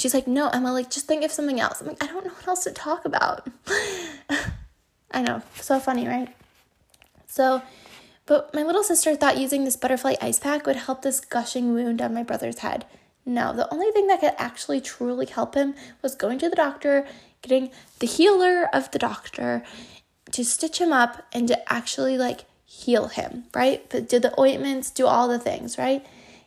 She's 0.00 0.14
like, 0.14 0.26
no, 0.26 0.48
Emma, 0.48 0.72
like, 0.72 0.90
just 0.90 1.06
think 1.06 1.24
of 1.24 1.30
something 1.30 1.60
else. 1.60 1.82
I'm 1.82 1.88
like, 1.88 2.02
I 2.02 2.06
don't 2.06 2.24
know 2.24 2.32
what 2.32 2.48
else 2.48 2.64
to 2.64 2.72
talk 2.72 3.04
about. 3.04 3.46
I 5.10 5.20
know, 5.20 5.42
so 5.56 5.78
funny, 5.78 6.08
right? 6.08 6.34
So, 7.26 7.60
but 8.30 8.54
my 8.54 8.62
little 8.62 8.84
sister 8.84 9.16
thought 9.16 9.38
using 9.38 9.64
this 9.64 9.74
butterfly 9.74 10.14
ice 10.22 10.38
pack 10.38 10.64
would 10.64 10.76
help 10.76 11.02
this 11.02 11.18
gushing 11.18 11.74
wound 11.74 12.00
on 12.00 12.14
my 12.14 12.22
brother's 12.22 12.60
head. 12.60 12.84
No, 13.26 13.52
the 13.52 13.68
only 13.74 13.90
thing 13.90 14.06
that 14.06 14.20
could 14.20 14.34
actually 14.38 14.80
truly 14.80 15.26
help 15.26 15.56
him 15.56 15.74
was 16.00 16.14
going 16.14 16.38
to 16.38 16.48
the 16.48 16.54
doctor, 16.54 17.08
getting 17.42 17.72
the 17.98 18.06
healer 18.06 18.68
of 18.72 18.88
the 18.92 19.00
doctor 19.00 19.64
to 20.30 20.44
stitch 20.44 20.80
him 20.80 20.92
up 20.92 21.26
and 21.32 21.48
to 21.48 21.72
actually 21.72 22.16
like 22.16 22.44
heal 22.64 23.08
him, 23.08 23.46
right? 23.52 23.84
But 23.90 24.08
Do 24.08 24.20
the 24.20 24.40
ointments, 24.40 24.92
do 24.92 25.08
all 25.08 25.26
the 25.26 25.40
things, 25.40 25.76
right? 25.76 26.06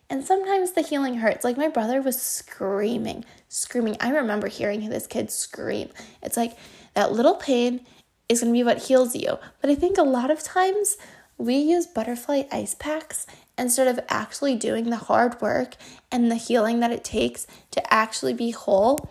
And 0.10 0.24
sometimes 0.24 0.72
the 0.72 0.84
healing 0.84 1.16
hurts. 1.16 1.44
Like 1.44 1.58
my 1.58 1.68
brother 1.68 2.02
was 2.02 2.22
screaming, 2.22 3.26
screaming. 3.50 3.98
I 4.00 4.12
remember 4.12 4.48
hearing 4.48 4.88
this 4.88 5.06
kid 5.06 5.32
scream. 5.32 5.90
It's 6.22 6.38
like 6.38 6.56
that 6.94 7.12
little 7.12 7.36
pain 7.36 7.82
is 8.30 8.40
going 8.40 8.54
to 8.54 8.58
be 8.58 8.64
what 8.64 8.84
heals 8.84 9.18
you. 9.18 9.38
But 9.60 9.70
I 9.70 9.76
think 9.76 9.98
a 9.98 10.04
lot 10.04 10.32
of 10.32 10.42
times 10.42 10.96
we 11.38 11.56
use 11.56 11.88
butterfly 11.88 12.44
ice 12.52 12.76
packs 12.76 13.26
instead 13.58 13.88
of 13.88 14.04
actually 14.10 14.56
doing 14.56 14.90
the 14.90 14.98
hard 14.98 15.40
work 15.42 15.76
and 16.12 16.32
the 16.32 16.36
healing 16.36 16.80
that 16.80 16.92
it 16.92 17.04
takes 17.04 17.48
to 17.72 17.94
actually 17.94 18.34
be 18.34 18.52
whole. 18.52 19.10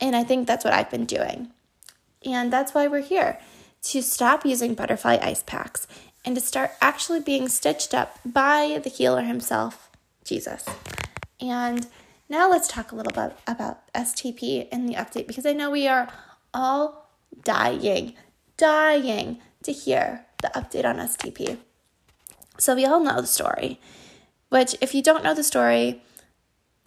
And 0.00 0.16
I 0.16 0.24
think 0.24 0.46
that's 0.46 0.64
what 0.64 0.74
I've 0.74 0.90
been 0.90 1.06
doing. 1.06 1.50
And 2.24 2.52
that's 2.52 2.74
why 2.74 2.86
we're 2.86 3.02
here 3.02 3.38
to 3.82 4.02
stop 4.02 4.46
using 4.46 4.74
butterfly 4.74 5.18
ice 5.20 5.42
packs 5.42 5.86
and 6.24 6.34
to 6.36 6.40
start 6.40 6.70
actually 6.80 7.20
being 7.20 7.48
stitched 7.48 7.94
up 7.94 8.18
by 8.24 8.80
the 8.82 8.90
healer 8.90 9.22
himself, 9.22 9.90
Jesus. 10.24 10.64
And 11.40 11.86
now 12.28 12.48
let's 12.48 12.68
talk 12.68 12.92
a 12.92 12.94
little 12.94 13.12
bit 13.12 13.36
about 13.46 13.92
STP 13.92 14.68
and 14.70 14.88
the 14.88 14.94
update 14.94 15.26
because 15.26 15.46
I 15.46 15.52
know 15.52 15.70
we 15.70 15.88
are 15.88 16.08
all 16.54 17.08
dying, 17.42 18.14
dying 18.56 19.40
to 19.64 19.72
hear 19.72 20.26
the 20.42 20.48
update 20.54 20.84
on 20.84 20.96
STP. 20.96 21.58
So 22.58 22.74
we 22.74 22.84
all 22.84 23.00
know 23.00 23.20
the 23.20 23.26
story. 23.26 23.80
which, 24.50 24.76
if 24.82 24.94
you 24.94 25.02
don't 25.02 25.24
know 25.24 25.32
the 25.34 25.42
story, 25.42 26.02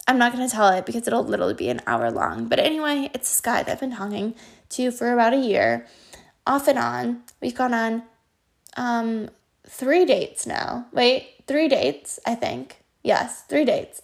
I'm 0.06 0.18
not 0.18 0.32
going 0.32 0.48
to 0.48 0.54
tell 0.54 0.68
it 0.68 0.86
because 0.86 1.06
it'll 1.08 1.24
literally 1.24 1.54
be 1.54 1.68
an 1.68 1.80
hour 1.84 2.12
long. 2.12 2.46
But 2.46 2.60
anyway, 2.60 3.10
it's 3.12 3.28
this 3.28 3.40
guy 3.40 3.64
that 3.64 3.72
I've 3.72 3.80
been 3.80 3.96
talking 3.96 4.36
to 4.70 4.92
for 4.92 5.12
about 5.12 5.34
a 5.34 5.38
year, 5.38 5.86
off 6.46 6.68
and 6.68 6.78
on. 6.78 7.22
We've 7.40 7.56
gone 7.56 7.74
on 7.74 8.04
um, 8.76 9.30
three 9.66 10.04
dates 10.04 10.46
now. 10.46 10.86
Wait, 10.92 11.42
three 11.48 11.66
dates, 11.66 12.20
I 12.24 12.36
think. 12.36 12.84
Yes, 13.02 13.42
three 13.42 13.64
dates. 13.64 14.00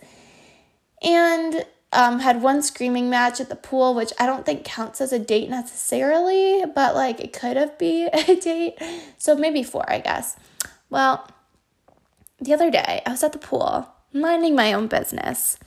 And 1.03 1.65
um, 1.93 2.21
had 2.21 2.43
one 2.43 2.63
screaming 2.63 3.11
match 3.11 3.41
at 3.41 3.49
the 3.49 3.57
pool, 3.57 3.95
which 3.95 4.13
I 4.19 4.27
don't 4.27 4.47
think 4.47 4.65
counts 4.65 5.01
as 5.01 5.13
a 5.13 5.19
date 5.19 5.51
necessarily, 5.51 6.65
but 6.75 6.95
like 6.95 7.21
it 7.21 7.33
could 7.33 7.57
have 7.57 7.79
been 7.79 8.09
a 8.15 8.37
date. 8.37 8.79
So 9.19 9.37
maybe 9.37 9.63
four, 9.63 9.85
I 9.91 9.99
guess. 9.99 10.37
Well, 10.89 11.29
the 12.41 12.55
other 12.55 12.71
day 12.71 13.03
I 13.07 13.11
was 13.11 13.23
at 13.23 13.33
the 13.33 13.39
pool 13.39 13.89
minding 14.13 14.55
my 14.55 14.73
own 14.73 14.87
business, 14.87 15.59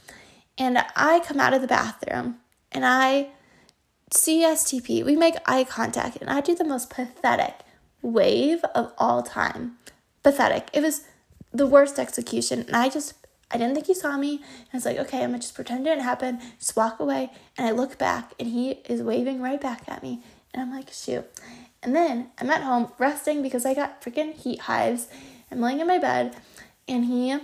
and 0.57 0.83
I 0.95 1.19
come 1.19 1.39
out 1.39 1.53
of 1.53 1.61
the 1.61 1.67
bathroom 1.67 2.37
and 2.71 2.85
I 2.85 3.29
see 4.11 4.43
STP. 4.43 5.03
We 5.03 5.15
make 5.15 5.35
eye 5.45 5.63
contact, 5.63 6.17
and 6.17 6.29
I 6.29 6.41
do 6.41 6.55
the 6.55 6.63
most 6.63 6.89
pathetic 6.89 7.55
wave 8.01 8.63
of 8.75 8.93
all 8.97 9.23
time. 9.23 9.77
Pathetic. 10.23 10.69
It 10.73 10.81
was 10.81 11.05
the 11.51 11.67
worst 11.67 11.99
execution, 11.99 12.61
and 12.61 12.75
I 12.75 12.89
just 12.89 13.13
I 13.51 13.57
didn't 13.57 13.75
think 13.75 13.87
he 13.87 13.93
saw 13.93 14.17
me. 14.17 14.41
I 14.73 14.77
was 14.77 14.85
like, 14.85 14.97
okay, 14.97 15.23
I'm 15.23 15.29
gonna 15.29 15.39
just 15.39 15.55
pretend 15.55 15.85
it 15.85 15.89
didn't 15.89 16.03
happen, 16.03 16.39
just 16.59 16.75
walk 16.75 16.99
away. 16.99 17.31
And 17.57 17.67
I 17.67 17.71
look 17.71 17.97
back 17.97 18.33
and 18.39 18.49
he 18.49 18.71
is 18.85 19.01
waving 19.01 19.41
right 19.41 19.61
back 19.61 19.83
at 19.87 20.03
me. 20.03 20.21
And 20.53 20.61
I'm 20.61 20.71
like, 20.71 20.91
shoot. 20.91 21.25
And 21.83 21.95
then 21.95 22.31
I'm 22.39 22.49
at 22.49 22.63
home 22.63 22.91
resting 22.97 23.43
because 23.43 23.65
I 23.65 23.73
got 23.73 24.01
freaking 24.01 24.33
heat 24.33 24.61
hives. 24.61 25.07
I'm 25.51 25.61
laying 25.61 25.79
in 25.79 25.87
my 25.87 25.99
bed 25.99 26.35
and 26.87 27.05
he 27.05 27.37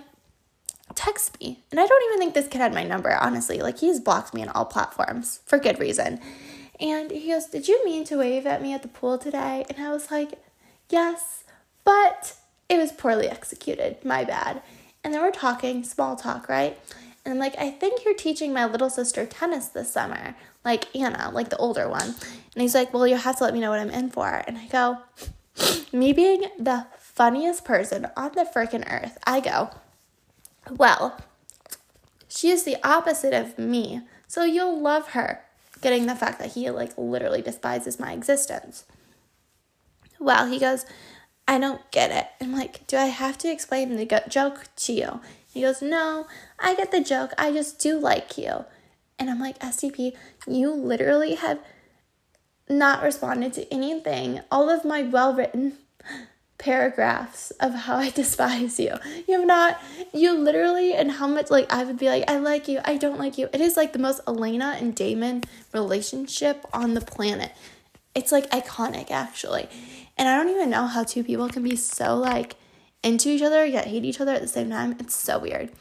texts 0.95 1.31
me. 1.39 1.59
And 1.69 1.79
I 1.79 1.85
don't 1.85 2.03
even 2.07 2.19
think 2.19 2.33
this 2.33 2.47
kid 2.47 2.61
had 2.61 2.73
my 2.73 2.83
number, 2.83 3.13
honestly. 3.13 3.61
Like 3.61 3.79
he's 3.79 3.99
blocked 3.99 4.33
me 4.33 4.41
on 4.41 4.49
all 4.49 4.65
platforms 4.65 5.41
for 5.45 5.59
good 5.59 5.79
reason. 5.79 6.19
And 6.79 7.11
he 7.11 7.29
goes, 7.29 7.45
Did 7.45 7.67
you 7.67 7.83
mean 7.85 8.03
to 8.05 8.17
wave 8.17 8.47
at 8.47 8.61
me 8.61 8.73
at 8.73 8.81
the 8.81 8.87
pool 8.87 9.17
today? 9.17 9.65
And 9.69 9.85
I 9.85 9.91
was 9.91 10.09
like, 10.09 10.41
Yes, 10.89 11.43
but 11.83 12.35
it 12.67 12.77
was 12.77 12.91
poorly 12.91 13.29
executed. 13.29 14.03
My 14.03 14.23
bad. 14.23 14.61
And 15.03 15.13
then 15.13 15.21
we're 15.21 15.31
talking, 15.31 15.83
small 15.83 16.15
talk, 16.15 16.47
right? 16.47 16.77
And 17.23 17.33
I'm 17.33 17.39
like, 17.39 17.57
I 17.57 17.69
think 17.69 18.03
you're 18.03 18.15
teaching 18.15 18.53
my 18.53 18.65
little 18.65 18.89
sister 18.89 19.25
tennis 19.25 19.67
this 19.67 19.91
summer, 19.91 20.35
like 20.65 20.95
Anna, 20.95 21.29
like 21.31 21.49
the 21.49 21.57
older 21.57 21.87
one. 21.87 22.15
And 22.53 22.61
he's 22.61 22.75
like, 22.75 22.93
Well, 22.93 23.07
you 23.07 23.15
have 23.15 23.37
to 23.37 23.43
let 23.43 23.53
me 23.53 23.59
know 23.59 23.69
what 23.69 23.79
I'm 23.79 23.89
in 23.89 24.09
for. 24.09 24.43
And 24.47 24.57
I 24.57 24.67
go, 24.67 24.97
Me 25.93 26.13
being 26.13 26.45
the 26.57 26.87
funniest 26.97 27.63
person 27.63 28.07
on 28.17 28.31
the 28.33 28.43
freaking 28.43 28.89
earth, 28.91 29.17
I 29.25 29.39
go, 29.39 29.69
Well, 30.69 31.19
she 32.27 32.49
is 32.49 32.63
the 32.63 32.77
opposite 32.83 33.33
of 33.33 33.59
me. 33.59 34.01
So 34.27 34.43
you'll 34.43 34.79
love 34.79 35.09
her, 35.09 35.41
getting 35.81 36.05
the 36.05 36.15
fact 36.15 36.39
that 36.39 36.53
he 36.53 36.69
like 36.71 36.97
literally 36.97 37.41
despises 37.41 37.99
my 37.99 38.13
existence. 38.13 38.85
Well, 40.19 40.47
he 40.47 40.59
goes, 40.59 40.85
I 41.47 41.59
don't 41.59 41.89
get 41.91 42.11
it. 42.11 42.27
I'm 42.39 42.53
like, 42.53 42.85
do 42.87 42.97
I 42.97 43.05
have 43.05 43.37
to 43.39 43.51
explain 43.51 43.95
the 43.95 44.23
joke 44.29 44.65
to 44.75 44.93
you? 44.93 45.21
He 45.53 45.61
goes, 45.61 45.81
no, 45.81 46.27
I 46.59 46.75
get 46.75 46.91
the 46.91 47.01
joke. 47.01 47.31
I 47.37 47.51
just 47.51 47.79
do 47.79 47.99
like 47.99 48.37
you. 48.37 48.65
And 49.19 49.29
I'm 49.29 49.39
like, 49.39 49.59
STP, 49.59 50.13
you 50.47 50.71
literally 50.73 51.35
have 51.35 51.59
not 52.69 53.03
responded 53.03 53.53
to 53.53 53.73
anything. 53.73 54.41
All 54.49 54.69
of 54.69 54.85
my 54.85 55.03
well 55.03 55.33
written 55.33 55.73
paragraphs 56.57 57.51
of 57.59 57.73
how 57.73 57.97
I 57.97 58.09
despise 58.15 58.79
you. 58.79 58.95
You 59.27 59.39
have 59.39 59.47
not, 59.47 59.81
you 60.13 60.37
literally, 60.37 60.93
and 60.93 61.11
how 61.11 61.27
much, 61.27 61.49
like, 61.49 61.71
I 61.71 61.83
would 61.83 61.97
be 61.97 62.07
like, 62.07 62.29
I 62.29 62.37
like 62.37 62.67
you, 62.67 62.79
I 62.85 62.97
don't 62.97 63.19
like 63.19 63.37
you. 63.37 63.49
It 63.51 63.59
is 63.59 63.75
like 63.75 63.93
the 63.93 63.99
most 63.99 64.21
Elena 64.27 64.77
and 64.79 64.95
Damon 64.95 65.43
relationship 65.73 66.65
on 66.73 66.93
the 66.93 67.01
planet. 67.01 67.51
It's 68.15 68.31
like 68.31 68.49
iconic, 68.51 69.11
actually. 69.11 69.67
And 70.17 70.27
I 70.27 70.37
don't 70.37 70.49
even 70.49 70.69
know 70.69 70.87
how 70.87 71.03
two 71.03 71.23
people 71.23 71.49
can 71.49 71.63
be 71.63 71.75
so 71.75 72.15
like 72.15 72.55
into 73.03 73.29
each 73.29 73.41
other 73.41 73.65
yet 73.65 73.87
hate 73.87 74.05
each 74.05 74.21
other 74.21 74.33
at 74.33 74.41
the 74.41 74.47
same 74.47 74.69
time. 74.69 74.95
It's 74.99 75.15
so 75.15 75.39
weird. 75.39 75.71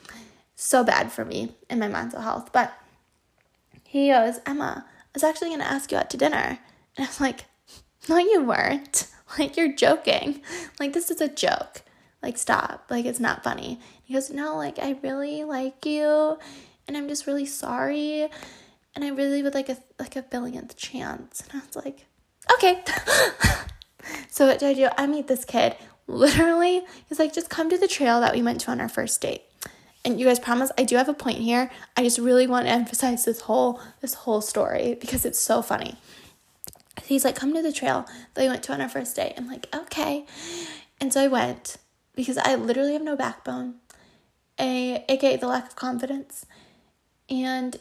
So 0.55 0.85
bad 0.85 1.13
for 1.13 1.25
me 1.25 1.55
and 1.69 1.81
my 1.81 1.89
mental 1.89 2.21
health. 2.21 2.51
But 2.53 2.73
he 3.85 4.09
goes, 4.09 4.39
Emma, 4.47 4.85
I 4.87 5.09
was 5.15 5.25
actually 5.25 5.57
to 5.57 5.63
ask 5.63 5.91
you 5.91 5.99
out 5.99 6.11
to 6.11 6.17
dinner. 6.17 6.59
And 6.97 7.09
I'm 7.09 7.15
like, 7.19 7.47
no, 8.09 8.19
you 8.19 8.43
weren't. 8.43 9.07
Like, 9.39 9.57
you're 9.57 9.73
joking. 9.73 10.43
Like, 10.81 10.93
this 10.93 11.09
is 11.09 11.21
a 11.21 11.29
joke. 11.29 11.83
Like, 12.21 12.37
stop. 12.37 12.87
Like, 12.91 13.05
it's 13.05 13.21
not 13.21 13.45
funny. 13.45 13.79
He 14.03 14.13
goes, 14.13 14.29
no, 14.29 14.57
like, 14.57 14.81
I 14.81 14.99
really 15.05 15.45
like 15.45 15.87
you. 15.87 16.37
And 16.89 16.97
I'm 16.97 17.07
just 17.07 17.29
really 17.29 17.47
sorry. 17.47 18.29
And 18.97 19.05
I 19.05 19.11
really 19.11 19.45
would 19.45 19.55
like 19.55 19.69
a 19.69 19.77
like 20.01 20.17
a 20.17 20.23
billionth 20.23 20.77
chance. 20.77 21.43
And 21.43 21.63
I 21.63 21.65
was 21.65 21.77
like, 21.77 22.07
okay. 22.55 22.83
So 24.31 24.47
what 24.47 24.59
did 24.59 24.69
I 24.69 24.75
do? 24.75 24.89
I 24.97 25.07
meet 25.07 25.27
this 25.27 25.45
kid. 25.45 25.77
Literally, 26.07 26.83
he's 27.09 27.19
like, 27.19 27.35
just 27.35 27.51
come 27.51 27.69
to 27.71 27.79
the 27.79 27.89
trail 27.89 28.21
that 28.21 28.35
we 28.35 28.43
went 28.43 28.61
to 28.63 28.71
on 28.71 28.81
our 28.81 28.89
first 28.89 29.21
date. 29.21 29.43
And 30.05 30.19
you 30.19 30.27
guys 30.27 30.39
promise 30.39 30.71
I 30.79 30.85
do 30.85 30.97
have 30.97 31.09
a 31.09 31.15
point 31.15 31.39
here. 31.39 31.71
I 31.97 32.03
just 32.03 32.19
really 32.19 32.47
want 32.47 32.67
to 32.67 32.73
emphasize 32.81 33.25
this 33.25 33.43
whole 33.43 33.81
this 34.01 34.15
whole 34.15 34.41
story 34.41 34.97
because 35.01 35.25
it's 35.25 35.39
so 35.39 35.63
funny. 35.63 35.97
He's 37.05 37.25
like, 37.25 37.37
come 37.37 37.55
to 37.55 37.63
the 37.63 37.73
trail 37.73 38.07
that 38.35 38.43
we 38.43 38.49
went 38.49 38.63
to 38.65 38.73
on 38.73 38.81
our 38.81 38.89
first 38.89 39.17
date. 39.17 39.35
I'm 39.37 39.49
like, 39.49 39.67
okay. 39.75 40.27
And 41.01 41.13
so 41.13 41.23
I 41.23 41.29
went 41.29 41.77
because 42.15 42.39
I 42.39 42.55
literally 42.55 42.93
have 42.93 43.03
no 43.03 43.17
backbone, 43.17 43.77
a 44.59 45.05
aka 45.09 45.37
the 45.37 45.49
lack 45.49 45.67
of 45.67 45.77
confidence. 45.77 46.47
And 47.29 47.77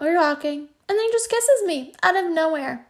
we're 0.00 0.16
walking, 0.16 0.68
and 0.88 0.98
then 0.98 1.00
he 1.00 1.12
just 1.12 1.30
kisses 1.30 1.66
me 1.66 1.94
out 2.02 2.16
of 2.16 2.30
nowhere 2.30 2.85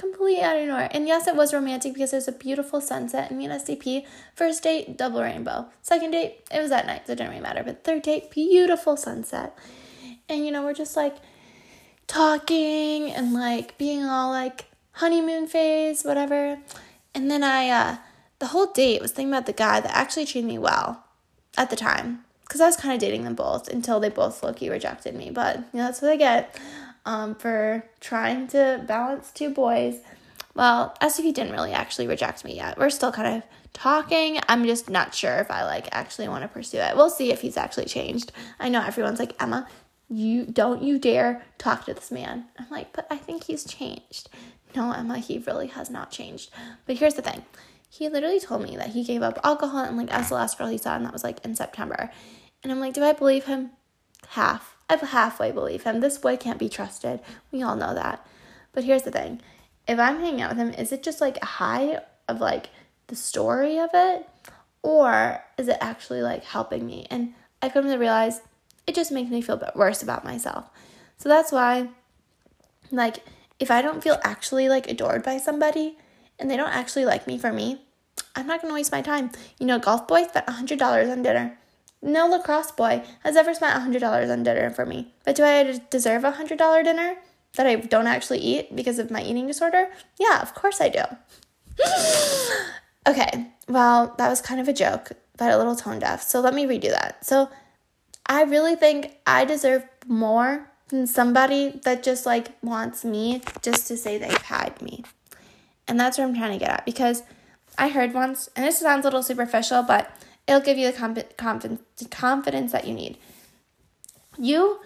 completely 0.00 0.42
out 0.42 0.56
of 0.56 0.66
nowhere. 0.66 0.88
And 0.92 1.06
yes, 1.06 1.26
it 1.26 1.36
was 1.36 1.52
romantic 1.52 1.92
because 1.92 2.10
there's 2.10 2.26
a 2.26 2.32
beautiful 2.32 2.80
sunset 2.80 3.30
in 3.30 3.36
me 3.36 3.44
and 3.44 3.60
STP. 3.60 4.06
First 4.34 4.62
date, 4.62 4.96
double 4.96 5.22
rainbow. 5.22 5.68
Second 5.82 6.12
date, 6.12 6.40
it 6.50 6.60
was 6.60 6.72
at 6.72 6.86
night, 6.86 7.02
so 7.06 7.12
it 7.12 7.16
didn't 7.16 7.30
really 7.30 7.42
matter. 7.42 7.62
But 7.62 7.84
third 7.84 8.02
date, 8.02 8.30
beautiful 8.30 8.96
sunset. 8.96 9.56
And 10.28 10.44
you 10.44 10.50
know, 10.50 10.64
we're 10.64 10.74
just 10.74 10.96
like 10.96 11.16
talking 12.06 13.10
and 13.12 13.34
like 13.34 13.76
being 13.76 14.04
all 14.04 14.30
like 14.30 14.66
honeymoon 14.92 15.46
phase, 15.46 16.02
whatever. 16.02 16.58
And 17.14 17.30
then 17.30 17.44
I, 17.44 17.68
uh, 17.68 17.96
the 18.38 18.46
whole 18.46 18.72
date 18.72 19.02
was 19.02 19.12
thinking 19.12 19.32
about 19.32 19.46
the 19.46 19.52
guy 19.52 19.80
that 19.80 19.94
actually 19.94 20.24
treated 20.24 20.48
me 20.48 20.58
well 20.58 21.04
at 21.58 21.68
the 21.68 21.76
time. 21.76 22.24
Because 22.42 22.60
I 22.60 22.66
was 22.66 22.76
kind 22.76 22.94
of 22.94 23.00
dating 23.00 23.22
them 23.22 23.36
both 23.36 23.68
until 23.68 24.00
they 24.00 24.08
both 24.08 24.42
low 24.42 24.52
rejected 24.60 25.14
me. 25.14 25.30
But, 25.30 25.58
you 25.58 25.78
know, 25.78 25.84
that's 25.84 26.02
what 26.02 26.10
I 26.10 26.16
get 26.16 26.56
um, 27.04 27.34
for 27.34 27.84
trying 28.00 28.48
to 28.48 28.84
balance 28.86 29.30
two 29.30 29.50
boys. 29.50 29.98
Well, 30.54 30.96
STP 31.00 31.32
didn't 31.32 31.52
really 31.52 31.72
actually 31.72 32.06
reject 32.06 32.44
me 32.44 32.56
yet. 32.56 32.78
We're 32.78 32.90
still 32.90 33.12
kind 33.12 33.36
of 33.36 33.42
talking. 33.72 34.38
I'm 34.48 34.64
just 34.64 34.90
not 34.90 35.14
sure 35.14 35.36
if 35.36 35.50
I 35.50 35.64
like 35.64 35.88
actually 35.92 36.28
want 36.28 36.42
to 36.42 36.48
pursue 36.48 36.78
it. 36.78 36.96
We'll 36.96 37.10
see 37.10 37.32
if 37.32 37.40
he's 37.40 37.56
actually 37.56 37.86
changed. 37.86 38.32
I 38.58 38.68
know 38.68 38.82
everyone's 38.82 39.18
like, 39.18 39.40
Emma, 39.40 39.68
you 40.08 40.44
don't 40.44 40.82
you 40.82 40.98
dare 40.98 41.42
talk 41.58 41.86
to 41.86 41.94
this 41.94 42.10
man. 42.10 42.46
I'm 42.58 42.68
like, 42.70 42.92
but 42.92 43.06
I 43.10 43.16
think 43.16 43.44
he's 43.44 43.64
changed. 43.64 44.28
No, 44.74 44.92
Emma, 44.92 45.18
he 45.18 45.38
really 45.38 45.68
has 45.68 45.88
not 45.90 46.10
changed. 46.10 46.50
But 46.86 46.96
here's 46.96 47.14
the 47.14 47.22
thing. 47.22 47.44
He 47.88 48.08
literally 48.08 48.40
told 48.40 48.62
me 48.62 48.76
that 48.76 48.90
he 48.90 49.04
gave 49.04 49.22
up 49.22 49.38
alcohol 49.42 49.84
and 49.84 49.96
like 49.96 50.12
as 50.12 50.28
the 50.28 50.34
last 50.34 50.58
girl 50.58 50.68
he 50.68 50.78
saw, 50.78 50.96
and 50.96 51.04
that 51.04 51.12
was 51.12 51.24
like 51.24 51.44
in 51.44 51.54
September. 51.54 52.10
And 52.62 52.70
I'm 52.70 52.80
like, 52.80 52.94
do 52.94 53.02
I 53.02 53.12
believe 53.12 53.44
him? 53.44 53.70
Half. 54.28 54.69
I 54.90 54.96
halfway 54.96 55.52
believe 55.52 55.84
him. 55.84 56.00
This 56.00 56.18
boy 56.18 56.36
can't 56.36 56.58
be 56.58 56.68
trusted. 56.68 57.20
We 57.52 57.62
all 57.62 57.76
know 57.76 57.94
that. 57.94 58.26
But 58.72 58.84
here's 58.84 59.04
the 59.04 59.10
thing 59.10 59.40
if 59.86 59.98
I'm 59.98 60.20
hanging 60.20 60.42
out 60.42 60.50
with 60.50 60.58
him, 60.58 60.74
is 60.74 60.92
it 60.92 61.02
just 61.02 61.20
like 61.20 61.38
a 61.40 61.46
high 61.46 62.00
of 62.28 62.40
like 62.40 62.70
the 63.06 63.16
story 63.16 63.78
of 63.78 63.90
it? 63.94 64.28
Or 64.82 65.42
is 65.58 65.68
it 65.68 65.78
actually 65.80 66.22
like 66.22 66.44
helping 66.44 66.86
me? 66.86 67.06
And 67.10 67.34
I've 67.62 67.72
come 67.72 67.86
to 67.86 67.96
realize 67.96 68.40
it 68.86 68.94
just 68.94 69.12
makes 69.12 69.30
me 69.30 69.42
feel 69.42 69.56
bit 69.56 69.76
worse 69.76 70.02
about 70.02 70.24
myself. 70.24 70.64
So 71.18 71.28
that's 71.28 71.52
why, 71.52 71.90
like, 72.90 73.18
if 73.58 73.70
I 73.70 73.82
don't 73.82 74.02
feel 74.02 74.18
actually 74.24 74.68
like 74.68 74.88
adored 74.88 75.22
by 75.22 75.36
somebody 75.38 75.98
and 76.38 76.50
they 76.50 76.56
don't 76.56 76.74
actually 76.74 77.04
like 77.04 77.26
me 77.26 77.36
for 77.36 77.52
me, 77.52 77.82
I'm 78.34 78.46
not 78.46 78.62
gonna 78.62 78.74
waste 78.74 78.90
my 78.90 79.02
time. 79.02 79.30
You 79.58 79.66
know, 79.66 79.78
golf 79.78 80.08
boy 80.08 80.24
spent 80.24 80.46
$100 80.46 81.12
on 81.12 81.22
dinner. 81.22 81.58
No 82.02 82.26
lacrosse 82.26 82.70
boy 82.70 83.02
has 83.22 83.36
ever 83.36 83.52
spent 83.52 83.80
$100 83.80 84.32
on 84.32 84.42
dinner 84.42 84.70
for 84.70 84.86
me. 84.86 85.12
But 85.24 85.36
do 85.36 85.44
I 85.44 85.80
deserve 85.90 86.24
a 86.24 86.32
$100 86.32 86.84
dinner 86.84 87.16
that 87.54 87.66
I 87.66 87.76
don't 87.76 88.06
actually 88.06 88.38
eat 88.38 88.74
because 88.74 88.98
of 88.98 89.10
my 89.10 89.22
eating 89.22 89.46
disorder? 89.46 89.88
Yeah, 90.18 90.40
of 90.40 90.54
course 90.54 90.80
I 90.80 90.88
do. 90.88 91.02
okay, 93.06 93.48
well, 93.68 94.14
that 94.18 94.28
was 94.28 94.40
kind 94.40 94.60
of 94.60 94.68
a 94.68 94.72
joke, 94.72 95.12
but 95.36 95.52
a 95.52 95.58
little 95.58 95.76
tone 95.76 95.98
deaf. 95.98 96.22
So 96.22 96.40
let 96.40 96.54
me 96.54 96.64
redo 96.64 96.90
that. 96.90 97.24
So 97.24 97.50
I 98.26 98.44
really 98.44 98.76
think 98.76 99.18
I 99.26 99.44
deserve 99.44 99.84
more 100.06 100.70
than 100.88 101.06
somebody 101.06 101.80
that 101.84 102.02
just 102.02 102.26
like 102.26 102.56
wants 102.62 103.04
me 103.04 103.42
just 103.62 103.86
to 103.88 103.96
say 103.96 104.18
they've 104.18 104.42
had 104.42 104.80
me. 104.80 105.04
And 105.86 105.98
that's 105.98 106.16
what 106.16 106.24
I'm 106.24 106.34
trying 106.34 106.52
to 106.52 106.58
get 106.58 106.70
at 106.70 106.84
because 106.86 107.22
I 107.76 107.88
heard 107.88 108.14
once, 108.14 108.48
and 108.54 108.66
this 108.66 108.78
sounds 108.78 109.04
a 109.04 109.08
little 109.08 109.22
superficial, 109.22 109.82
but 109.82 110.10
It'll 110.46 110.60
give 110.60 110.78
you 110.78 110.90
the 110.90 110.96
comp- 110.96 111.36
confidence 111.36 111.82
confidence 112.10 112.72
that 112.72 112.86
you 112.86 112.94
need. 112.94 113.18
You 114.38 114.80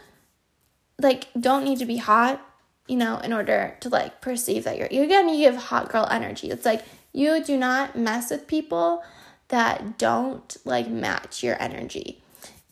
like 1.01 1.29
don't 1.38 1.64
need 1.64 1.79
to 1.79 1.87
be 1.87 1.97
hot, 1.97 2.45
you 2.87 2.97
know, 2.97 3.19
in 3.19 3.33
order 3.33 3.77
to 3.81 3.88
like 3.88 4.21
perceive 4.21 4.64
that 4.64 4.79
you're 4.79 4.88
you're 4.90 5.07
gonna 5.07 5.37
give 5.37 5.57
hot 5.57 5.90
girl 5.90 6.07
energy. 6.11 6.51
It's 6.51 6.64
like 6.64 6.85
you 7.12 7.43
do 7.43 7.57
not 7.57 7.97
mess 7.97 8.31
with 8.31 8.47
people 8.47 9.03
that 9.49 9.99
don't 9.99 10.57
like 10.64 10.88
match 10.88 11.43
your 11.43 11.61
energy 11.62 12.23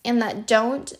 and 0.05 0.21
that 0.21 0.47
don't 0.47 0.92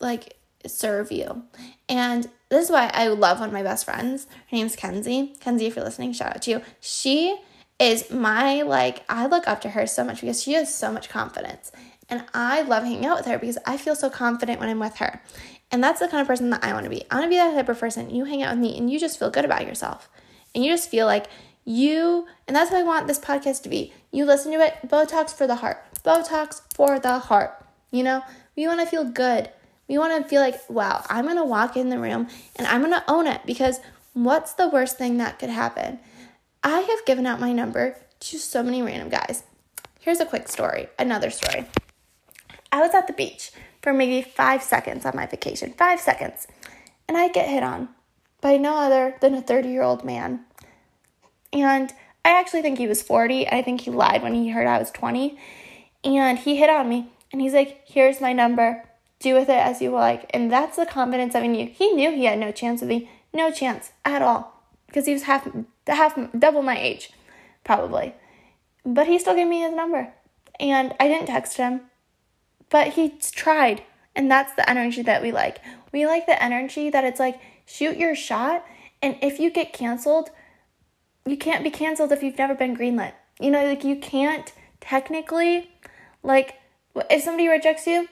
like 0.00 0.36
serve 0.66 1.12
you. 1.12 1.44
And 1.88 2.28
this 2.48 2.66
is 2.66 2.70
why 2.70 2.90
I 2.92 3.08
love 3.08 3.40
one 3.40 3.48
of 3.48 3.52
my 3.52 3.62
best 3.62 3.84
friends. 3.84 4.26
Her 4.50 4.56
name's 4.56 4.76
Kenzie. 4.76 5.34
Kenzie, 5.40 5.66
if 5.66 5.76
you're 5.76 5.84
listening, 5.84 6.12
shout 6.12 6.36
out 6.36 6.42
to 6.42 6.50
you. 6.50 6.62
She 6.80 7.38
is 7.78 8.10
my 8.10 8.62
like 8.62 9.04
I 9.08 9.26
look 9.26 9.48
up 9.48 9.60
to 9.62 9.70
her 9.70 9.86
so 9.86 10.04
much 10.04 10.20
because 10.20 10.42
she 10.42 10.52
has 10.54 10.74
so 10.74 10.92
much 10.92 11.08
confidence. 11.08 11.72
And 12.08 12.24
I 12.34 12.62
love 12.62 12.84
hanging 12.84 13.06
out 13.06 13.16
with 13.16 13.26
her 13.26 13.38
because 13.38 13.58
I 13.64 13.76
feel 13.76 13.94
so 13.94 14.10
confident 14.10 14.60
when 14.60 14.68
I'm 14.68 14.78
with 14.78 14.96
her. 14.96 15.22
And 15.70 15.82
that's 15.82 16.00
the 16.00 16.08
kind 16.08 16.20
of 16.20 16.26
person 16.26 16.50
that 16.50 16.62
I 16.62 16.74
want 16.74 16.84
to 16.84 16.90
be. 16.90 17.04
I 17.10 17.14
want 17.14 17.24
to 17.24 17.30
be 17.30 17.36
that 17.36 17.54
type 17.54 17.68
of 17.68 17.80
person. 17.80 18.10
You 18.10 18.24
hang 18.26 18.42
out 18.42 18.54
with 18.54 18.60
me 18.60 18.76
and 18.76 18.90
you 18.90 19.00
just 19.00 19.18
feel 19.18 19.30
good 19.30 19.46
about 19.46 19.66
yourself. 19.66 20.10
And 20.54 20.62
you 20.62 20.70
just 20.70 20.90
feel 20.90 21.06
like 21.06 21.26
you, 21.64 22.26
and 22.46 22.54
that's 22.54 22.70
what 22.70 22.80
I 22.80 22.82
want 22.82 23.06
this 23.06 23.18
podcast 23.18 23.62
to 23.62 23.68
be. 23.68 23.92
You 24.10 24.26
listen 24.26 24.52
to 24.52 24.58
it, 24.58 24.74
Botox 24.86 25.32
for 25.32 25.46
the 25.46 25.56
heart. 25.56 25.82
Botox 26.04 26.60
for 26.74 26.98
the 26.98 27.18
heart. 27.18 27.64
You 27.90 28.02
know, 28.02 28.22
we 28.56 28.66
want 28.66 28.80
to 28.80 28.86
feel 28.86 29.04
good. 29.04 29.48
We 29.88 29.96
want 29.96 30.22
to 30.22 30.28
feel 30.28 30.40
like, 30.40 30.60
wow, 30.68 31.04
I'm 31.08 31.24
going 31.24 31.36
to 31.36 31.44
walk 31.44 31.76
in 31.76 31.88
the 31.88 31.98
room 31.98 32.28
and 32.56 32.66
I'm 32.66 32.80
going 32.80 32.92
to 32.92 33.04
own 33.10 33.26
it 33.26 33.42
because 33.46 33.80
what's 34.12 34.52
the 34.52 34.68
worst 34.68 34.98
thing 34.98 35.16
that 35.18 35.38
could 35.38 35.50
happen? 35.50 35.98
I 36.64 36.80
have 36.80 37.04
given 37.04 37.26
out 37.26 37.40
my 37.40 37.52
number 37.52 37.96
to 38.20 38.38
so 38.38 38.62
many 38.62 38.82
random 38.82 39.08
guys. 39.08 39.42
Here's 40.00 40.20
a 40.20 40.26
quick 40.26 40.48
story, 40.48 40.88
another 40.98 41.30
story. 41.30 41.66
I 42.70 42.80
was 42.80 42.94
at 42.94 43.08
the 43.08 43.12
beach 43.12 43.50
for 43.82 43.92
maybe 43.92 44.22
five 44.22 44.62
seconds 44.62 45.04
on 45.04 45.16
my 45.16 45.26
vacation, 45.26 45.72
five 45.72 46.00
seconds, 46.00 46.46
and 47.08 47.16
I 47.16 47.28
get 47.28 47.48
hit 47.48 47.64
on 47.64 47.88
by 48.40 48.56
no 48.56 48.76
other 48.76 49.16
than 49.20 49.34
a 49.34 49.42
30 49.42 49.68
year 49.68 49.82
old 49.82 50.04
man. 50.04 50.44
And 51.52 51.92
I 52.24 52.38
actually 52.38 52.62
think 52.62 52.78
he 52.78 52.86
was 52.86 53.02
40. 53.02 53.48
I 53.48 53.62
think 53.62 53.80
he 53.82 53.90
lied 53.90 54.22
when 54.22 54.34
he 54.34 54.50
heard 54.50 54.66
I 54.66 54.78
was 54.78 54.90
20. 54.92 55.36
And 56.04 56.38
he 56.38 56.56
hit 56.56 56.70
on 56.70 56.88
me 56.88 57.10
and 57.32 57.40
he's 57.40 57.54
like, 57.54 57.82
Here's 57.86 58.20
my 58.20 58.32
number. 58.32 58.84
Do 59.18 59.34
with 59.34 59.48
it 59.48 59.52
as 59.52 59.80
you 59.82 59.90
like. 59.90 60.30
And 60.30 60.50
that's 60.50 60.76
the 60.76 60.86
confidence 60.86 61.34
I 61.34 61.46
mean, 61.46 61.68
he 61.68 61.92
knew 61.92 62.12
he 62.12 62.24
had 62.24 62.38
no 62.38 62.52
chance 62.52 62.80
with 62.80 62.90
me. 62.90 63.10
No 63.32 63.50
chance 63.50 63.92
at 64.04 64.22
all. 64.22 64.51
Because 64.92 65.06
he 65.06 65.14
was 65.14 65.22
half 65.22 65.48
half 65.86 66.18
double 66.38 66.60
my 66.60 66.78
age, 66.78 67.10
probably. 67.64 68.14
But 68.84 69.06
he 69.06 69.18
still 69.18 69.34
gave 69.34 69.48
me 69.48 69.60
his 69.60 69.72
number. 69.72 70.12
And 70.60 70.94
I 71.00 71.08
didn't 71.08 71.28
text 71.28 71.56
him. 71.56 71.80
But 72.68 72.88
he 72.88 73.14
tried. 73.32 73.84
And 74.14 74.30
that's 74.30 74.54
the 74.54 74.68
energy 74.68 75.00
that 75.00 75.22
we 75.22 75.32
like. 75.32 75.60
We 75.92 76.06
like 76.06 76.26
the 76.26 76.42
energy 76.42 76.90
that 76.90 77.04
it's 77.04 77.18
like, 77.18 77.40
shoot 77.64 77.96
your 77.96 78.14
shot. 78.14 78.66
And 79.00 79.16
if 79.22 79.40
you 79.40 79.50
get 79.50 79.72
canceled, 79.72 80.28
you 81.24 81.38
can't 81.38 81.64
be 81.64 81.70
canceled 81.70 82.12
if 82.12 82.22
you've 82.22 82.36
never 82.36 82.54
been 82.54 82.76
greenlit. 82.76 83.14
You 83.40 83.50
know, 83.50 83.64
like 83.64 83.84
you 83.84 83.96
can't 83.96 84.52
technically, 84.80 85.70
like, 86.22 86.56
if 87.10 87.22
somebody 87.22 87.48
rejects 87.48 87.86
you, 87.86 88.08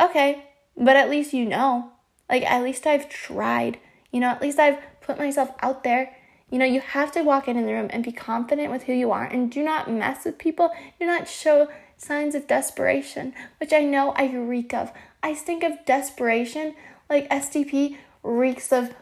okay, 0.00 0.44
but 0.76 0.96
at 0.96 1.10
least 1.10 1.32
you 1.32 1.46
know. 1.46 1.92
Like, 2.28 2.42
at 2.42 2.64
least 2.64 2.86
I've 2.86 3.08
tried. 3.08 3.78
You 4.10 4.20
know, 4.20 4.28
at 4.28 4.42
least 4.42 4.58
I've 4.58 4.78
put 5.08 5.18
myself 5.18 5.50
out 5.62 5.84
there. 5.84 6.14
You 6.50 6.58
know, 6.58 6.66
you 6.66 6.80
have 6.80 7.10
to 7.12 7.22
walk 7.22 7.48
in, 7.48 7.56
in 7.56 7.66
the 7.66 7.72
room 7.72 7.88
and 7.90 8.04
be 8.04 8.12
confident 8.12 8.70
with 8.70 8.84
who 8.84 8.92
you 8.92 9.10
are 9.10 9.24
and 9.24 9.50
do 9.50 9.62
not 9.64 9.90
mess 9.90 10.24
with 10.24 10.38
people. 10.38 10.70
Do 11.00 11.06
not 11.06 11.26
show 11.26 11.68
signs 11.96 12.34
of 12.34 12.46
desperation, 12.46 13.34
which 13.58 13.72
I 13.72 13.80
know 13.84 14.12
I 14.12 14.30
reek 14.30 14.74
of. 14.74 14.92
I 15.22 15.34
think 15.34 15.64
of 15.64 15.84
desperation 15.86 16.74
like 17.08 17.28
STP 17.30 17.96
reeks 18.22 18.70
of 18.70 18.94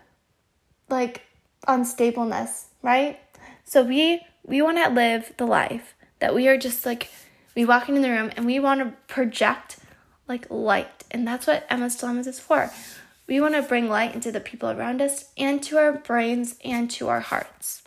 like 0.88 1.22
unstableness, 1.66 2.66
right? 2.82 3.18
So 3.64 3.82
we 3.82 4.20
we 4.44 4.62
want 4.62 4.78
to 4.78 4.88
live 4.90 5.32
the 5.36 5.46
life 5.46 5.94
that 6.20 6.36
we 6.36 6.46
are 6.46 6.56
just 6.56 6.86
like 6.86 7.10
we 7.56 7.64
walk 7.64 7.88
into 7.88 8.00
the 8.00 8.10
room 8.10 8.30
and 8.36 8.46
we 8.46 8.60
want 8.60 8.80
to 8.80 8.96
project 9.12 9.78
like 10.28 10.46
light. 10.50 11.04
And 11.10 11.26
that's 11.26 11.48
what 11.48 11.66
Emma's 11.68 11.96
Dilemmas 11.96 12.28
is 12.28 12.38
for. 12.38 12.70
We 13.26 13.40
want 13.40 13.54
to 13.54 13.62
bring 13.62 13.88
light 13.88 14.14
into 14.14 14.30
the 14.30 14.40
people 14.40 14.70
around 14.70 15.02
us 15.02 15.30
and 15.36 15.62
to 15.64 15.78
our 15.78 15.92
brains 15.92 16.56
and 16.64 16.90
to 16.92 17.08
our 17.08 17.20
hearts. 17.20 17.82